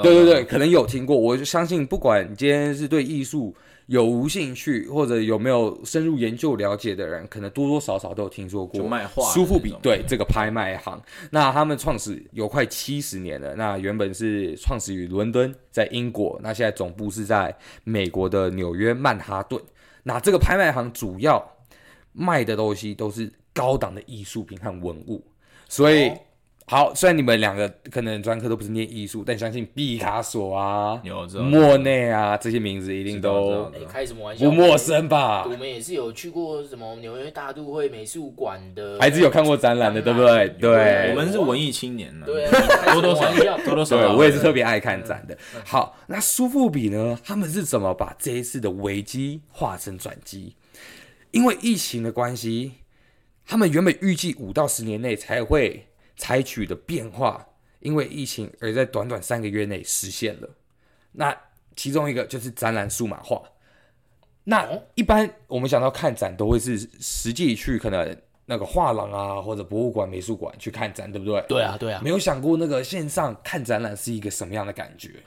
[0.02, 3.54] 对对对，可能有听过，我就相信，不管你今天是对艺术。
[3.88, 8.86] 有无兴趣或者有没有深入研究了解的人，可能多多少少都有听说过
[9.32, 11.02] 苏富比，对这个拍卖行。
[11.30, 13.54] 那他们创始有快七十年了。
[13.54, 16.38] 那原本是创始于伦敦，在英国。
[16.42, 19.58] 那现在总部是在美国的纽约曼哈顿。
[20.02, 21.42] 那这个拍卖行主要
[22.12, 25.24] 卖的东西都是高档的艺术品和文物，
[25.66, 26.08] 所以。
[26.08, 26.18] 哦
[26.70, 31.00] 好，虽然你们两个可能专科都不是念艺术，但相信毕卡索啊、
[31.50, 34.44] 莫内啊这些名字一定都开什么玩笑？
[34.44, 35.46] 不陌生吧？
[35.46, 40.48] 我们也是有去过什么纽约大都会美术馆的，还是有看过展览的，对不对？
[40.60, 42.46] 对，我们是文艺青年呢，对，
[42.92, 45.34] 多多少少，多多少少，我也是特别爱看展的。
[45.64, 47.18] 好，那苏富比呢？
[47.24, 50.54] 他们是怎么把这一次的危机化成转机？
[51.30, 52.72] 因为疫情的关系，
[53.46, 55.86] 他们原本预计五到十年内才会。
[56.18, 57.48] 采取的变化，
[57.80, 60.50] 因为疫情而在短短三个月内实现了。
[61.12, 61.34] 那
[61.74, 63.42] 其中一个就是展览数码化。
[64.44, 71.40] 那一般我们想到看展，都会是实际去可能那个画廊啊，或者博物馆、美术馆去看展，对不对？
[71.48, 72.00] 对啊，对啊。
[72.02, 75.22] 没有想过那个线上看展览是一个什么样的感觉？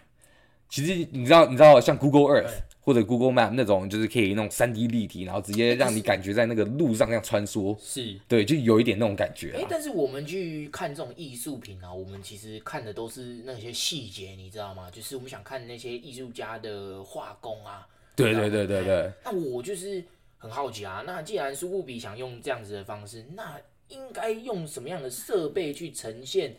[0.72, 7.78] 其实你知道，你知道像 Google Earth 或者 Google Map 那种，就是可以那种三 D 立体，然后直接让你感觉在那个路上这样穿梭。
[7.80, 9.52] 是，对，就有一点那种感觉。
[9.56, 14.90] 哎，但是我们去看这种艺术品啊，我们其实看的都是那些细节，你知道吗？
[14.90, 17.86] 就是我们想看那些艺术家的画工啊。
[18.16, 19.12] 对对对对对。
[19.24, 20.04] 那我就是。
[20.42, 26.56] 很好奇啊，那既然苏富比想用这样子的方式，那应该用什么样的设备去呈现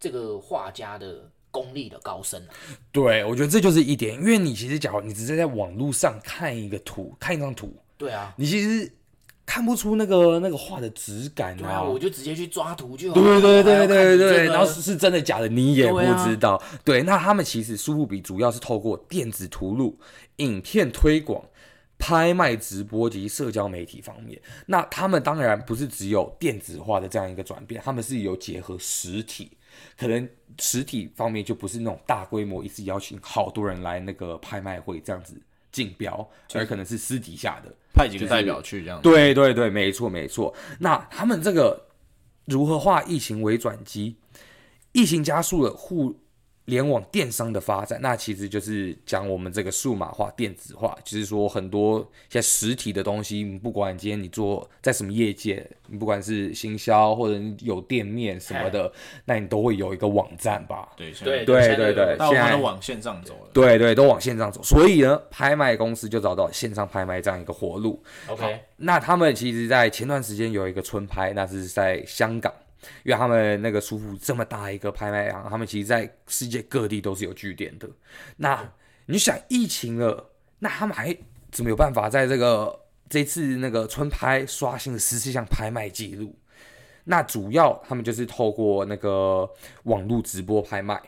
[0.00, 2.50] 这个画家的功力的高深啊？
[2.92, 8.90] 对，我觉得这就是一点，因为你其实假如你只是在网络上看一个图，看一张图，对啊，你其实
[9.46, 11.70] 看不出那个那个画的质感啊。
[11.70, 13.14] 啊我就直接去抓图就好。
[13.14, 16.56] 对对对对对对，然后是是真的假的你也不知道。
[16.84, 19.98] 对，啊、对，那他们其实苏富比主要是透过电子图录、
[20.36, 21.42] 影片推广。
[21.98, 29.50] 拍卖、直播及社交媒体方面，那他们当然不是只有电子化的这样一个转变，他们是有结合实体，
[29.98, 30.26] 可能
[30.60, 35.40] 实体方面就不是那种大规模一次邀请好多人来那个拍卖会这样子
[35.72, 39.02] 竞标，而可能是私底下的派几个代表去这样子。
[39.02, 40.54] 对对对，没错没错。
[40.78, 41.88] 那他们这个
[42.44, 44.16] 如何化疫情为转机？
[44.92, 46.16] 疫情加速了互。
[46.68, 58.92] 联网电商的发展，那其实就是讲我们这个数码化、电子化，就是说很多现在实体的东西，不管今天你做在什么业界，你不管是行销或者有店面什么的，
[59.24, 60.90] 那你都会有一个网站吧？
[60.94, 63.50] 对对对对对，现在都往线上走了。
[63.54, 68.02] 对对，都往线上走，所以呢，拍卖公司就找到线上拍卖这样一个活路。
[68.26, 72.52] OK，那他们其实，在前段时间有一个春拍，那是在香港。
[73.02, 77.88] 因为他们那个苏富这么大一个拍卖行，他们其实在世界各地都是有据点的。
[78.36, 78.72] 那
[79.06, 81.16] 你想疫情了，那他们还
[81.50, 86.36] 怎么有办法在这个这次那个春拍刷新了十四项拍卖记录？
[87.04, 89.48] 那主要他们就是透过那个
[89.84, 91.00] 网络直播拍卖。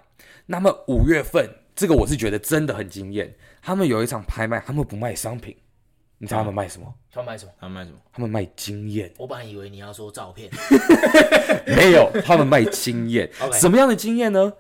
[0.47, 5.57] 那么五月份这个我是觉得真的很惊艳，他们有一场拍卖，他们不卖商品。
[6.23, 6.87] 你知道他们卖什么？
[7.11, 7.53] 他们卖什么？
[7.59, 7.97] 他们卖什么？
[8.13, 9.11] 他们卖经验。
[9.17, 10.51] 我本来以为你要说照片，
[11.67, 13.31] 没有，他们卖经验。
[13.55, 14.53] 什么样的经验呢？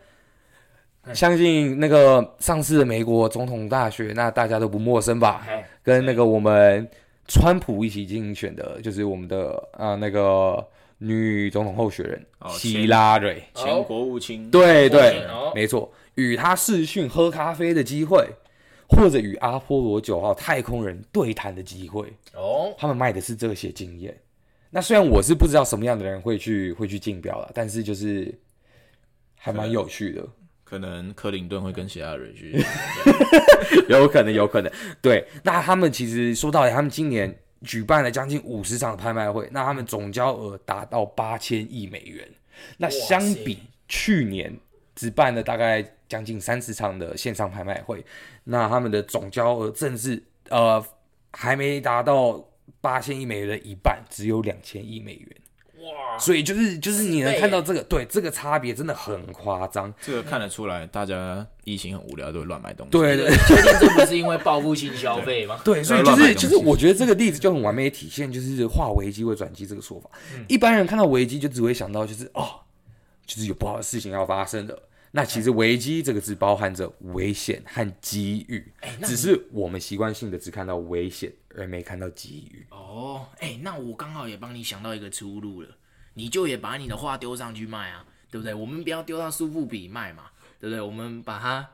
[1.12, 5.46] 相信那个上次的美国总统大选，那大家都不陌生吧？
[5.82, 6.88] 跟那个我们
[7.28, 14.50] 川普一起竞选的，就是我们的啊那个女总统候选人希拉蕊，前国务卿。
[14.50, 18.26] 对对，没错，与他视讯喝咖啡的机会。
[18.90, 24.16] 或者与阿波罗九号太空人对谈的机会哦，他们卖的是这些经验。
[24.70, 28.32] 那虽然我是不知道什么样的人会去会去竞标了，但是就是
[29.36, 30.26] 还蛮有趣的。
[30.62, 32.64] 可能克林顿会跟其他人去，
[33.90, 34.70] 有可能，有可能。
[35.02, 42.28] 对，那他们其实说到底，他们今年举办了将近五十场拍卖会，那他们总交额达到八千亿美元。
[42.76, 44.56] 那相比去年
[44.94, 45.84] 只办了大概。
[46.10, 48.04] 将近三十场的线上拍卖会，
[48.42, 50.84] 那他们的总交额正是呃
[51.30, 52.44] 还没达到
[52.80, 55.28] 八千亿美元的一半，只有两千亿美元。
[55.84, 56.18] 哇！
[56.18, 59.94] 所以就是就是你能看到这个对这个差别真的很夸张。
[60.00, 62.90] 这个看得出来，大家疫情很无聊，都会乱买东西。
[62.90, 65.60] 对对，确定这不是因为报复性消费吗？
[65.64, 70.10] 对，所以就是就是我觉得这个例子就很完美的体现，就是化危机为转机这个说法。
[70.34, 72.50] 嗯、一般人看到危机就只会想到就是哦，
[73.34, 74.76] 就是有不好的事情要发生的。
[75.12, 78.72] 那其实“危机”这个字包含着危险和机遇，
[79.04, 82.66] 只是我们习惯性的只看到危险，而没看到机遇。
[82.70, 85.68] 哦，哎，那我刚好也帮你想到一个出路了，
[86.14, 88.52] 你就也把你的画丢上去卖啊，对不对？
[88.52, 90.24] 我们不要丢到苏富比卖嘛，
[90.58, 90.80] 对不对？
[90.80, 91.68] 我们把它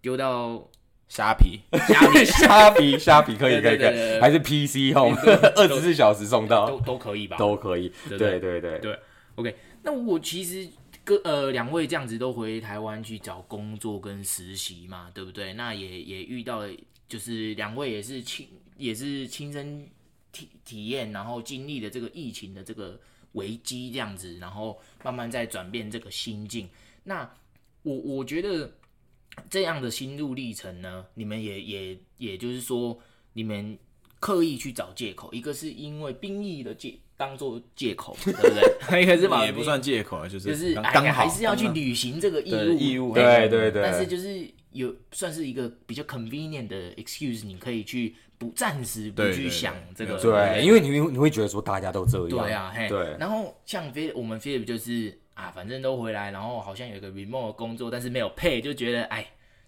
[0.00, 0.68] 丢到
[1.08, 5.10] 虾皮，虾皮， 虾皮，虾皮可以，可以，可以，还是 PC 后
[5.56, 7.36] 二十四小时送到，都都可以吧？
[7.38, 8.98] 都可以，对对对对。
[9.36, 10.68] OK，那我其实。
[11.04, 15.52] 各呃，两位这样子都回台湾去找工作跟实习嘛，对不对？
[15.52, 16.70] 那也也遇到了，
[17.06, 19.86] 就是两位也是亲也是亲身
[20.32, 22.98] 体体验，然后经历了这个疫情的这个
[23.32, 26.66] 危机这样子，然后慢慢在转变这个心境。
[27.02, 27.30] 那
[27.82, 28.72] 我我觉得
[29.50, 32.98] 这样的心路历程呢，你们也也也就是说，
[33.34, 33.78] 你们
[34.18, 36.98] 刻意去找借口，一个是因为兵役的借。
[37.16, 38.40] 当做借口，对不
[38.90, 39.02] 对？
[39.02, 43.82] 一个是把也不算借口啊，就是就是刚好还是要去履行这个义务，义务，对对对。
[43.82, 53.16] 但是就是有算是一个比较 convenient 的 excuse，你可以去不暂时不去想这个，对，因为你你会觉得说大家都这样，对啊，嘿，对。
[53.18, 59.24] 然后像菲我们 Philip 就是啊，反正都回来，然后好像有一个 remote 工作，但是没有 pay，就觉得哎，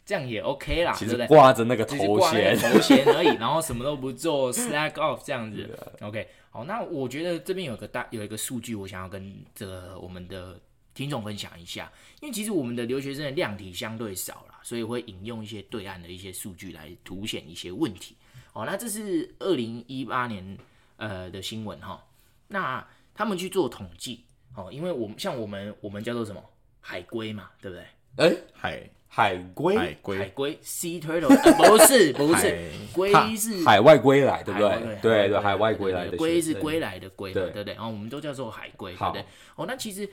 [0.07, 5.69] 这样也 OK 啦，其实挂着那个头衔，头衔而已， 然后什么都不做，slack off 这样子
[6.01, 6.27] ，OK。
[6.51, 10.59] 好，那我觉得这边有个大有一个数据，我想要跟这个我们的
[10.95, 11.93] 听众分享一下，
[12.23, 18.17] 因为其实我们的留学生的量体相对少啦，所以会引用一些对岸的一些数据来凸显一些问题。
[18.53, 20.57] 好，那这是二零一八年
[20.97, 22.03] 呃的新闻哈，
[22.49, 24.25] 那他们去做统计。
[24.55, 26.43] 哦，因为我们像我们，我们叫做什么
[26.81, 27.85] 海归嘛，对不对？
[28.17, 28.91] 哎、欸，海。
[29.09, 32.55] 海龟，海龟，海龟，sea turtle，呃、不是， 不是，
[32.93, 34.69] 龟是海外归来，对不对？
[35.01, 37.49] 对对对，海外归来的龟是归来的龟，对。
[37.49, 37.73] 对对？
[37.73, 39.25] 然后我们都叫做海龟，对不对？
[39.55, 40.07] 哦，那其实，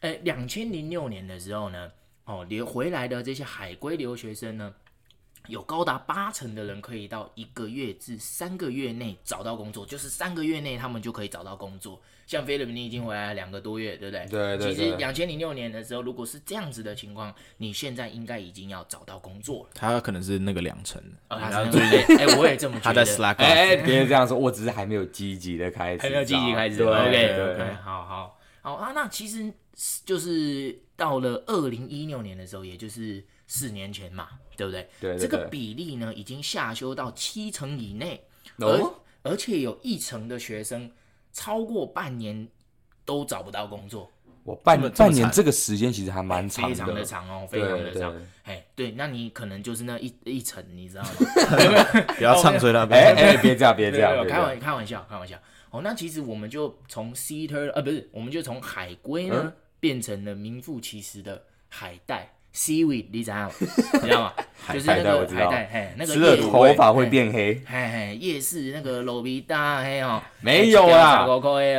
[0.00, 1.88] 呃，两千零六年的时候呢，
[2.24, 4.74] 哦，留回来的这些海归留学生呢。
[5.48, 12.00] 有高达八成的人可以到一个月至三个月内找到工作，就是三个月内他们就可以找到工作。
[12.26, 14.26] 像菲律宾，你已经回来两个多月，对不对？
[14.26, 14.74] 对对对。
[14.74, 19.70] 其实两千零六年的时候，如果是这样子的情况，你现在应该已经要找到工作了。
[19.74, 21.02] 他可能是那个两成。
[21.30, 21.78] 哦，他是
[22.18, 22.84] 哎，我也这么 觉得。
[22.84, 23.36] 他在 Slack。
[23.36, 26.02] 哎，别人这样说，我只是还没有积极的开始。
[26.02, 26.76] 还没有积极开始。
[26.76, 28.92] 对 OK OK，好好好啊。
[28.94, 29.50] 那其实
[30.04, 34.28] 就是到了二零一六年的时候，也就是四年前嘛。
[34.58, 34.88] 对不对？
[35.00, 38.20] 对，对，对，这个比例呢，已经下修到七成以内，
[38.58, 38.92] 而
[39.22, 40.90] 而且有一成的学生
[41.32, 42.48] 超过半年
[43.04, 44.10] 都找不到工作。
[44.42, 48.20] 我半半年这个时间其实还蛮长的，非常的长哦，非常的长。
[48.44, 51.10] 哎，对，那你可能就是那一一成，你知道吗？
[52.16, 55.38] 不要唱衰了，哎哎，别这样，别这样，开玩开玩笑，开玩笑。
[55.70, 62.32] 哦，那其实我们就从 sea turtle 呃，不是，我们就从海龟呢变成了名副其实的海带。
[62.58, 63.52] Seaweed，你知道吗？
[63.60, 64.34] 你知道吗？
[64.72, 67.54] 就是那个海带，嘿，那个吃了头发会变黑。
[67.64, 71.24] 嘿嘿，夜市那个路边摊，嘿哦，没有啦，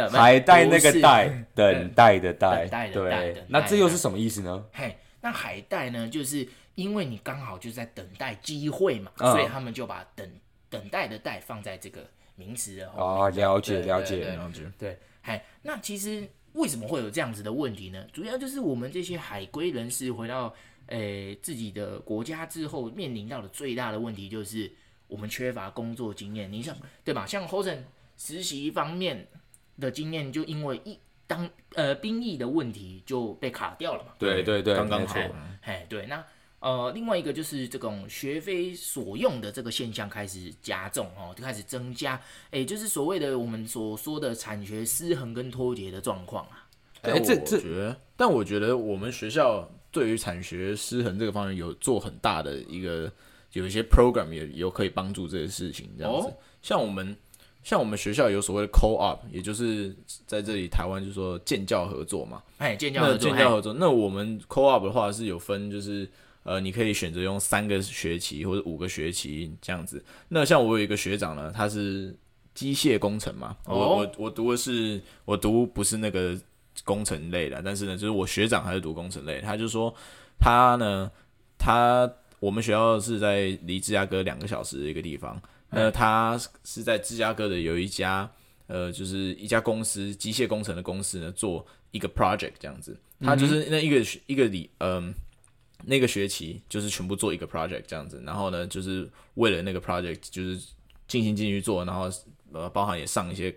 [0.10, 4.64] 海带那个带，等待的待，对，那这又是什么意思呢？
[4.72, 10.26] 嘿，那海带呢，就是因为你刚好就在等待机会嘛，所以他们就把等
[10.70, 13.06] 等待的待放在这个名词的后面。
[13.06, 14.64] 哦，了解了解了解。
[14.80, 16.26] 对，嘿，那其实。
[16.54, 18.04] 为什么会有这样子的问题呢？
[18.12, 20.52] 主要就是我们这些海归人士回到
[20.90, 24.72] 诶、欸、自己的国家之后，面临到的最大的问题就是
[25.08, 26.52] 我们缺乏工作经验。
[26.52, 27.26] 你想对吧？
[27.26, 27.80] 像 Hosen
[28.18, 29.28] 实习方面
[29.80, 34.12] 的经验，就因为一当呃兵役的问题就被卡掉了嘛。
[34.20, 35.20] 对对对，刚刚好。
[35.62, 36.24] 哎，对，那。
[36.62, 42.22] 呃，另外一个就是这种学非所用的这个现象开始加重哦，就开始增加，
[42.52, 46.68] 哎，就是所谓的我们所说的产学失衡跟脱节的状况啊。
[47.04, 53.12] 哎，这这，但我觉得我们学校对于产学失衡这个方面有做很大的一个，
[53.54, 56.28] 有一些 program 也有可以帮助这些事情这样子。
[56.28, 57.16] 哦、像我们
[57.64, 62.42] 像我们学校有所谓的 co-op，也就是在这里台湾就说建教合作嘛。
[62.58, 63.74] 哎，建教合作，建教合作。
[63.74, 66.08] 那我们 co-op 的话是有分就是。
[66.44, 70.04] 呃，你可以选择用三个学期或者五个学期这样子。
[70.30, 72.16] 那像我有一个学长呢，他是
[72.56, 76.40] 机械工程嘛，我我我读的是我读不是那个
[76.84, 79.94] 工程类的，但是呢，就是我学长还是读工程类，他就说
[80.40, 81.12] 他呢，
[81.58, 88.30] 他我们学校是在离芝加哥两个小时的一个地方，那他是在芝加哥的有一家
[88.68, 95.08] 呃，就是一家公司机械工程的公司呢，做一个 project 这样子，他就是那一个一个里嗯。
[95.08, 95.14] 呃
[95.86, 100.60] 那个学期就是全部做一个 project 这样子，然后呢，就是为了那个 project 就是
[101.08, 102.10] 尽心尽力做，然后
[102.52, 103.50] 呃，包含也上一些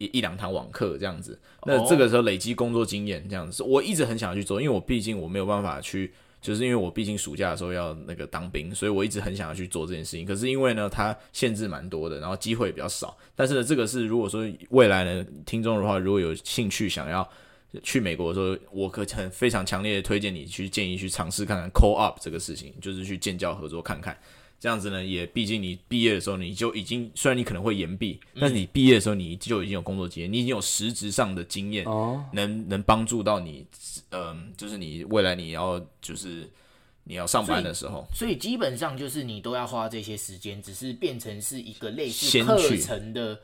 [0.00, 1.38] 一一两堂网课这样子。
[1.64, 10.26] 那这个时候累积工作经验这样子，我一直很想去做，因为我毕竟我没有办法去，就是因为我毕竟暑假的时候要那个当兵，所以我一直很想要去做这件事情。
[10.26, 13.16] 可是因为呢，它限制蛮多的，然后机会也比较少。
[13.36, 17.28] 但是呢，这个是如果说未来呢，听众的话，如果有兴趣想要。
[17.84, 24.18] 去美国的时候，我可很非常强烈的推荐你去建议去尝试看看 call up 这个事情，就是去建教合作看看。
[24.60, 33.66] 这样子呢，也毕竟你毕业的时候你就已经，虽然你可能会延毕，但是你毕业的时候你就已经有工作经验，你已经有实质上的经验，哦能能帮助到你，
[34.10, 36.46] 嗯、呃，就是你未来你要就是
[37.04, 43.40] 你要上班的时候，所以，基本上就是你都要花这些时间，只是变成是一个类似课程的。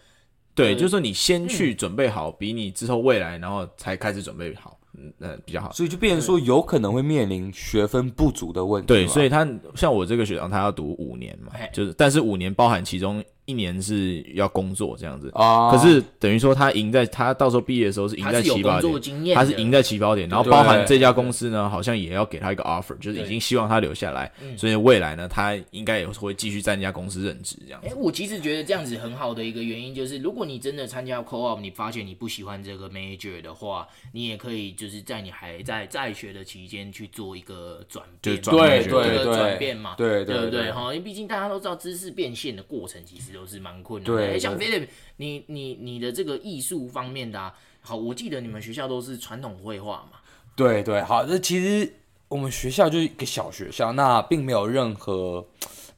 [0.55, 4.86] 对，就是说你先去准备好，比你之后未来，然后才开始准备好，嗯，
[5.21, 5.73] 呃，比较好。
[5.73, 8.87] 所以就变成说，有可能会面临学分不足的问题。
[8.87, 13.25] 对，所以他像我这个学长，他要读五年嘛，就是，但是五年包含其中。
[13.47, 27.89] 一年是要工作这样子，哦、可是等于说他赢在他到时候毕业的时候是赢在起跑点，他是赢在起跑点，然后包含这家公司呢，好像也要给他一个 offer，就是已经希望他留下来，所以未来呢，他应该也会继续在那家公司任职这样子。
[27.89, 40.71] 哎，我其实觉得这样子很好的一个原因就是，如果你真的参加 co-op，你发现你不喜欢这个 major 的话，你也可以就就是在你还在在学的期间去做一个转变，对对对，转变嘛，对对对？
[40.71, 44.27] 哈，因为毕竟大家都知道知识变现的过程其实都是蛮困难的。
[44.27, 50.19] 对，像 Philip，你你你的这个艺术方面的，啊，好，我记得你们学校都是传统绘画嘛。
[50.57, 51.93] 对对，好，那其实
[52.29, 55.47] 我们学校就是一个小学校，那并没有任何。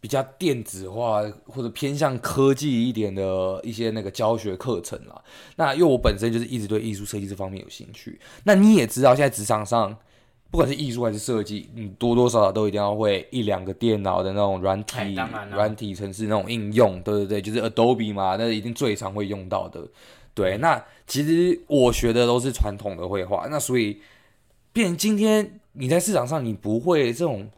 [0.01, 5.21] 比较电子化或者偏向科技一点的一些那个教学课程啦。
[5.57, 8.17] 那因为我本身就是一直对艺术设计这方面有兴趣。
[8.45, 9.99] 那你也知道，现在职场上
[10.51, 14.97] 不管是艺术还是设计，你多多少少都一定要会一两个电脑的那种软体、
[15.51, 17.01] 软体程式那种应用。
[17.03, 19.87] 对对对，就是 Adobe 嘛，那一定最常会用到的。
[20.35, 24.01] 对，那其实我学的都是传统的绘画，那所以，
[24.73, 27.49] 变今天你在市场上你不会这种。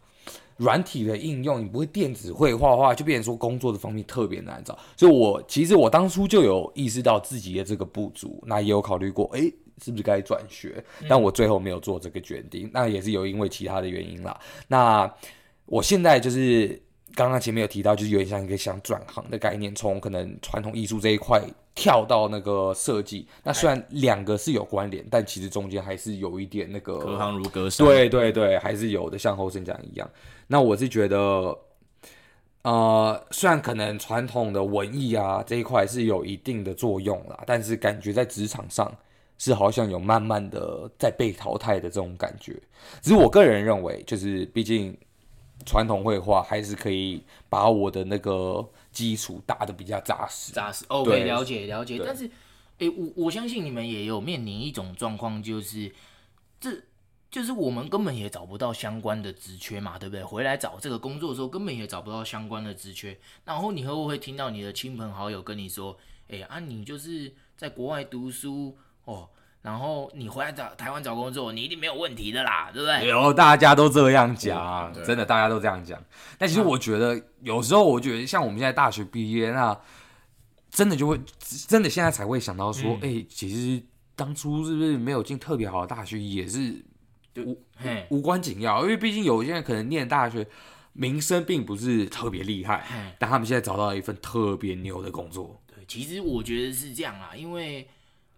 [0.60, 4.78] 软体的应用，你不会电子绘画的话，就变成说工作的方面特别难找。
[4.94, 10.82] 所以我其实我当初就有意识到自己的这个不足，那也有考虑过，哎、欸，是不是该转学？
[11.08, 14.38] 但我最后没有做这个决定，那也是有因为其他的原因啦。
[14.68, 15.12] 那
[15.66, 16.80] 我现在就是
[17.14, 21.42] 刚刚前面有提到，就是有点像一个想转行的概念，从可能传统艺术这一块
[21.74, 23.26] 跳到那个设计。
[23.42, 27.86] 那虽然两个是有关联，但其实中间还是有一点那个隔行如隔山。
[27.86, 30.08] 对对对，还是有的，像后生讲一样。
[30.46, 31.56] 那我是觉得，
[32.62, 38.92] 呃，虽然可能传统的文艺啊这一块是有一定的作用啦，但是感觉在职场上
[39.40, 42.52] 是好像有慢慢的在被淘汰的这种感觉。
[43.00, 44.94] 只是我个人认为，就是毕竟
[45.64, 48.62] 传统绘画还是可以把我的那个
[48.92, 50.52] 基础打的比较扎实。
[50.52, 51.98] 扎实，OK，对了解了解。
[52.04, 52.30] 但是，
[52.78, 55.90] 诶，我我相信你们也有面临一种状况，就是
[56.60, 56.70] 这。
[57.30, 60.24] 就是我们根本也找不到相关的职缺嘛，对不对？
[60.24, 63.16] 回来找这个工作的时候，根本也找不到相关的职缺。
[63.44, 68.76] 然后你会不会听到你的亲朋好友跟你说：“哎啊，你就是在国外读书
[69.12, 69.28] 哦，
[69.62, 76.02] 然后你回来找台湾找工作，你一定没有问题的啦，对不对？”有，大家都这样讲，真的，大家都这样讲。
[76.38, 79.78] 但其实我觉得，有时候我觉得，像我们现在大学毕业，那
[80.70, 81.20] 真的就会
[81.68, 83.82] 真的现在才会想到说：“哎、嗯，其实
[84.14, 86.84] 当初是不是没有进特别好的大学，也是。”
[87.36, 87.56] 无
[88.10, 90.44] 无关紧要，因为毕竟有些人可能念大学，
[90.92, 95.58] 名声并不是特别厉害，但他们现在找到了一份特别牛的工作。
[95.64, 97.88] 对，其实我觉得是这样啦，因为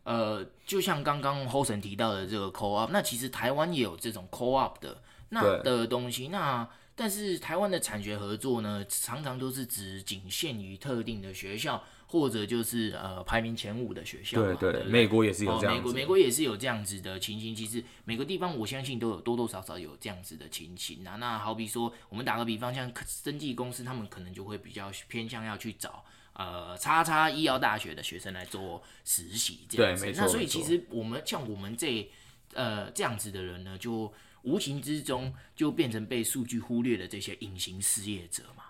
[0.05, 6.29] 呃，就像刚刚 Hosen 提到的这个 Co-op，那其实台湾也有这种 Co-op 的那的东西。
[6.29, 11.83] 那但是台湾的产学合作呢，常常都是只仅限于特定的学校。
[12.09, 17.55] 或者就是呃排名前五的学校，对对，对，美国也是有这样美国美国也是有这样子的情形。
[17.55, 21.17] 其实每个地方我相信都有多多少少有这样子的情形啊。
[21.17, 30.03] 那好比说，我们打个比方，像生技公司，他们可能就会比较偏向要去找呃叉叉医药大学的学生来做实习这样子。
[30.03, 30.23] 对，没错。
[30.23, 32.11] 那所以其实我们像我们这
[32.55, 34.13] 呃这样子的人呢，就
[34.43, 38.65] 无形之中就变成被数据忽略的这些隐形失业者嘛。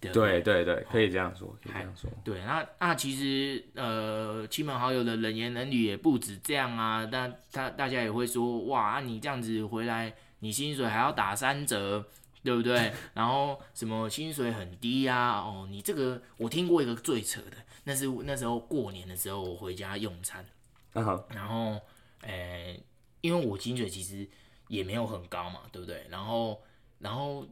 [0.00, 2.10] 对对对，可以这样说，可以这样说。
[2.24, 7.08] 对，那那其实呃，亲朋好友的冷言冷语也不止这样啊。
[7.08, 12.04] 但他大家也会说，哇，你这样子回来，你薪水还要打三折，
[12.42, 12.92] 对不对？
[13.14, 15.38] 然后什么薪水很低呀？
[15.38, 20.46] 哦，你这个我听过一个最扯的，那是那时候过年的时候我回家用餐，
[21.30, 21.80] 然后
[22.22, 22.82] 诶，
[23.20, 24.28] 因为我薪水其实
[24.68, 26.06] 也没有很高嘛，对不对？
[26.10, 26.62] 然后
[26.98, 27.46] 然后。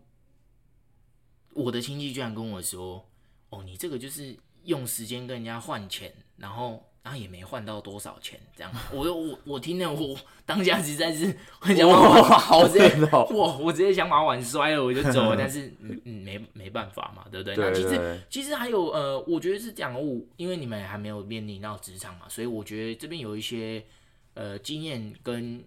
[1.53, 3.11] 我的亲戚居然跟我说
[3.51, 8.73] ：“哦，你这个就是用时间跟人家换钱，然后然后也没换到多少钱，这样。
[8.93, 15.37] 我”我我我听了，我当下实在是很想把碗，好直接哇，我直接想把碗摔了，我就走了。
[15.39, 15.73] 但是
[16.05, 17.57] 没没办法嘛，对不对？
[17.57, 23.85] 那其实其实还有呃，我觉得是这样，我因为你们还没有面临到职场嘛，所以我觉得这边有一些
[24.35, 25.65] 呃经验跟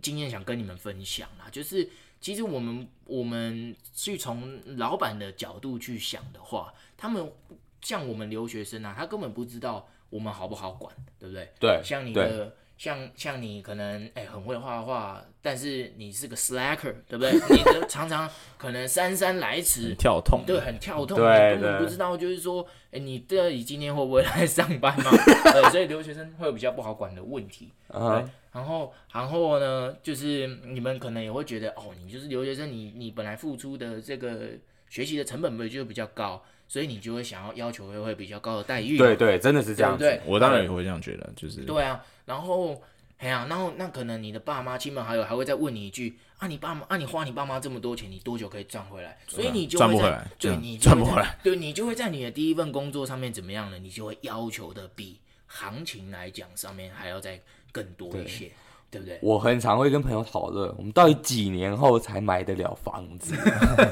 [0.00, 1.88] 经验想跟你们分享啦，就是。
[2.22, 7.32] 其实我们我们去从老板的角度去想的话，他们
[7.80, 11.48] 像我们留学生啊，他根本不知道我们好不好管，对不对？
[11.58, 11.80] 对。
[11.82, 17.32] 像你的，像像你可能哎很会画画，但是你是个 slacker，对不对？
[17.56, 25.10] 你的常常可能姗姗来迟，跳痛，对，很跳痛，对，根本不知道就是说，哎，你到底今天会不会来上班嘛？
[25.50, 27.72] 对，所以留学生会有比较不好管的问题。
[27.88, 28.28] 啊、uh。
[28.52, 34.50] 然后，然后呢，就是你们可能也会觉得，哦，你就是留学生，你你本来付出的这个
[34.90, 36.42] 学习的成本不就比较高，
[36.72, 38.96] 所以你就会想要要求会会比较高的待遇。
[38.96, 40.04] 对对，真的是这样子。
[40.04, 41.60] 对，我当然也会这样觉得，就是。
[41.66, 42.82] 对啊，然后，
[43.18, 49.18] 哎呀，然后那可能你的爸妈、亲朋好友还会再问你一句，啊，你爸妈，啊，你花你爸妈这么多钱，你多久可以赚回来？
[49.28, 53.78] 所以你就赚不回来，对，你赚不回来，对，你就会在你的第一份工作上面怎么样呢？
[53.78, 57.38] 你就会要求的比行情来讲上面还要再
[57.70, 58.50] 更多一些。
[58.90, 59.18] 对不对？
[59.22, 63.34] 我很常会跟朋友讨论，我们到底几年后才买得了房子？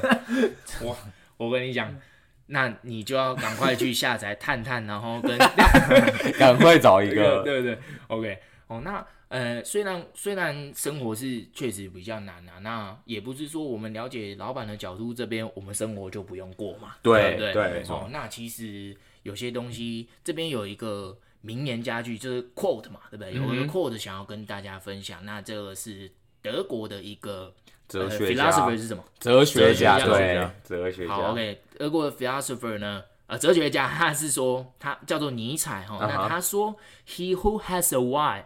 [0.85, 0.95] 我
[1.39, 1.91] 我跟你讲，
[2.51, 5.39] 那你就要赶快去下载探探，然后跟
[6.39, 7.79] 赶快找一个， 对不对
[8.09, 9.07] ？OK，哦，那。
[9.31, 16.97] 呃，虽然虽然生活是确实比较难啊，那也不是说我们了解老板的角度这边，我们生活就不用过嘛。
[17.01, 17.85] 对对对。
[17.89, 18.93] 哦，那其实
[19.23, 23.33] 有些东西这边有一个名言佳句，就是 quote 嘛，对不对？
[23.33, 26.11] 有一个 quote 想要跟大家分享，嗯、那这个是
[26.43, 27.55] 德国的一个
[27.91, 29.05] 哲学家、呃、philosopher 是什么？
[29.19, 31.15] 哲学家，哲学家对，哲学家。
[31.15, 36.77] 好，OK，俄国的 philosopher 呢，呃，哲学家 他是说他叫做尼采哈，那他说、uh.
[37.07, 38.45] He who has a why。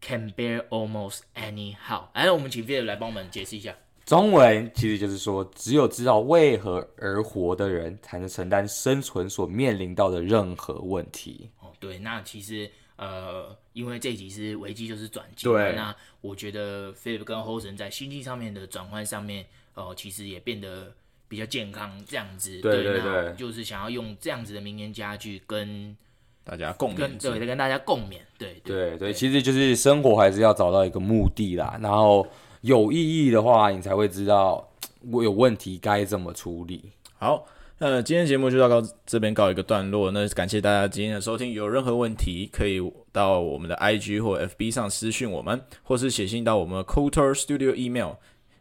[0.00, 2.04] Can bear almost anyhow。
[2.12, 3.74] 哎，我们请 Philip 来帮我们解释一下。
[4.06, 11.50] 中文其实就是说，只有知道为何而活的人，才能承担生存所面临到的任何问题。
[11.58, 15.72] 哦，对，那其实呃，因为这一集是危机就是转机，对。
[15.74, 20.92] 那我觉得 Philip 跟 Hosen 在心境上面的转换上面，呃，其实也变得
[21.28, 22.60] 比较健康，这样子。
[22.60, 23.34] 对对对。
[23.34, 25.96] 就是想要用这样子的名言佳句跟。
[26.44, 32.26] 大家共勉，对，跟大家共勉，对，对，对，对，其实就是生活还是要找到一个目的啦，然后
[32.62, 32.96] 有意
[33.26, 34.66] 义的话，你才会知道
[35.10, 36.90] 我有问题该怎么处理。
[37.18, 37.44] 好，
[37.80, 42.80] 那今天节目就到告这边告一个段落，那感谢大家今天的收听，有任何问题可以
[43.12, 48.14] 到我们的 IG 或 FB 上私讯我们，或是写信到我们 Culture Studio email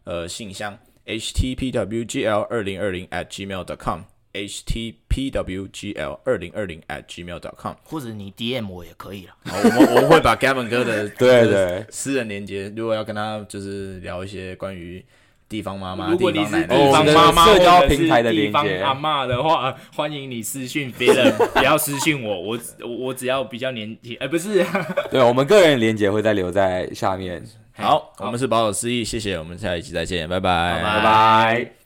[0.03, 4.01] 呃信箱 htpwgl 二零二零 at gmail.com。
[4.33, 9.33] htpwgl 二零二零 at gmail dot com，或者你 DM 我也可以了。
[9.45, 15.03] 好，我们我们会把 Gavin 哥的 对对私人连接，如果要跟他就是聊一些关于
[15.49, 22.59] 地方妈妈、如果你是地方妈妈社交平台的地方阿妈的话，欢迎你私讯别人， 不要私讯我，我
[22.99, 24.65] 我只要比较年轻，哎，不是，
[25.09, 27.43] 对，我们个人连接会再留在下面。
[27.77, 31.76] 好，我们是保守思议，谢谢，我们下一期再见，拜拜，拜拜。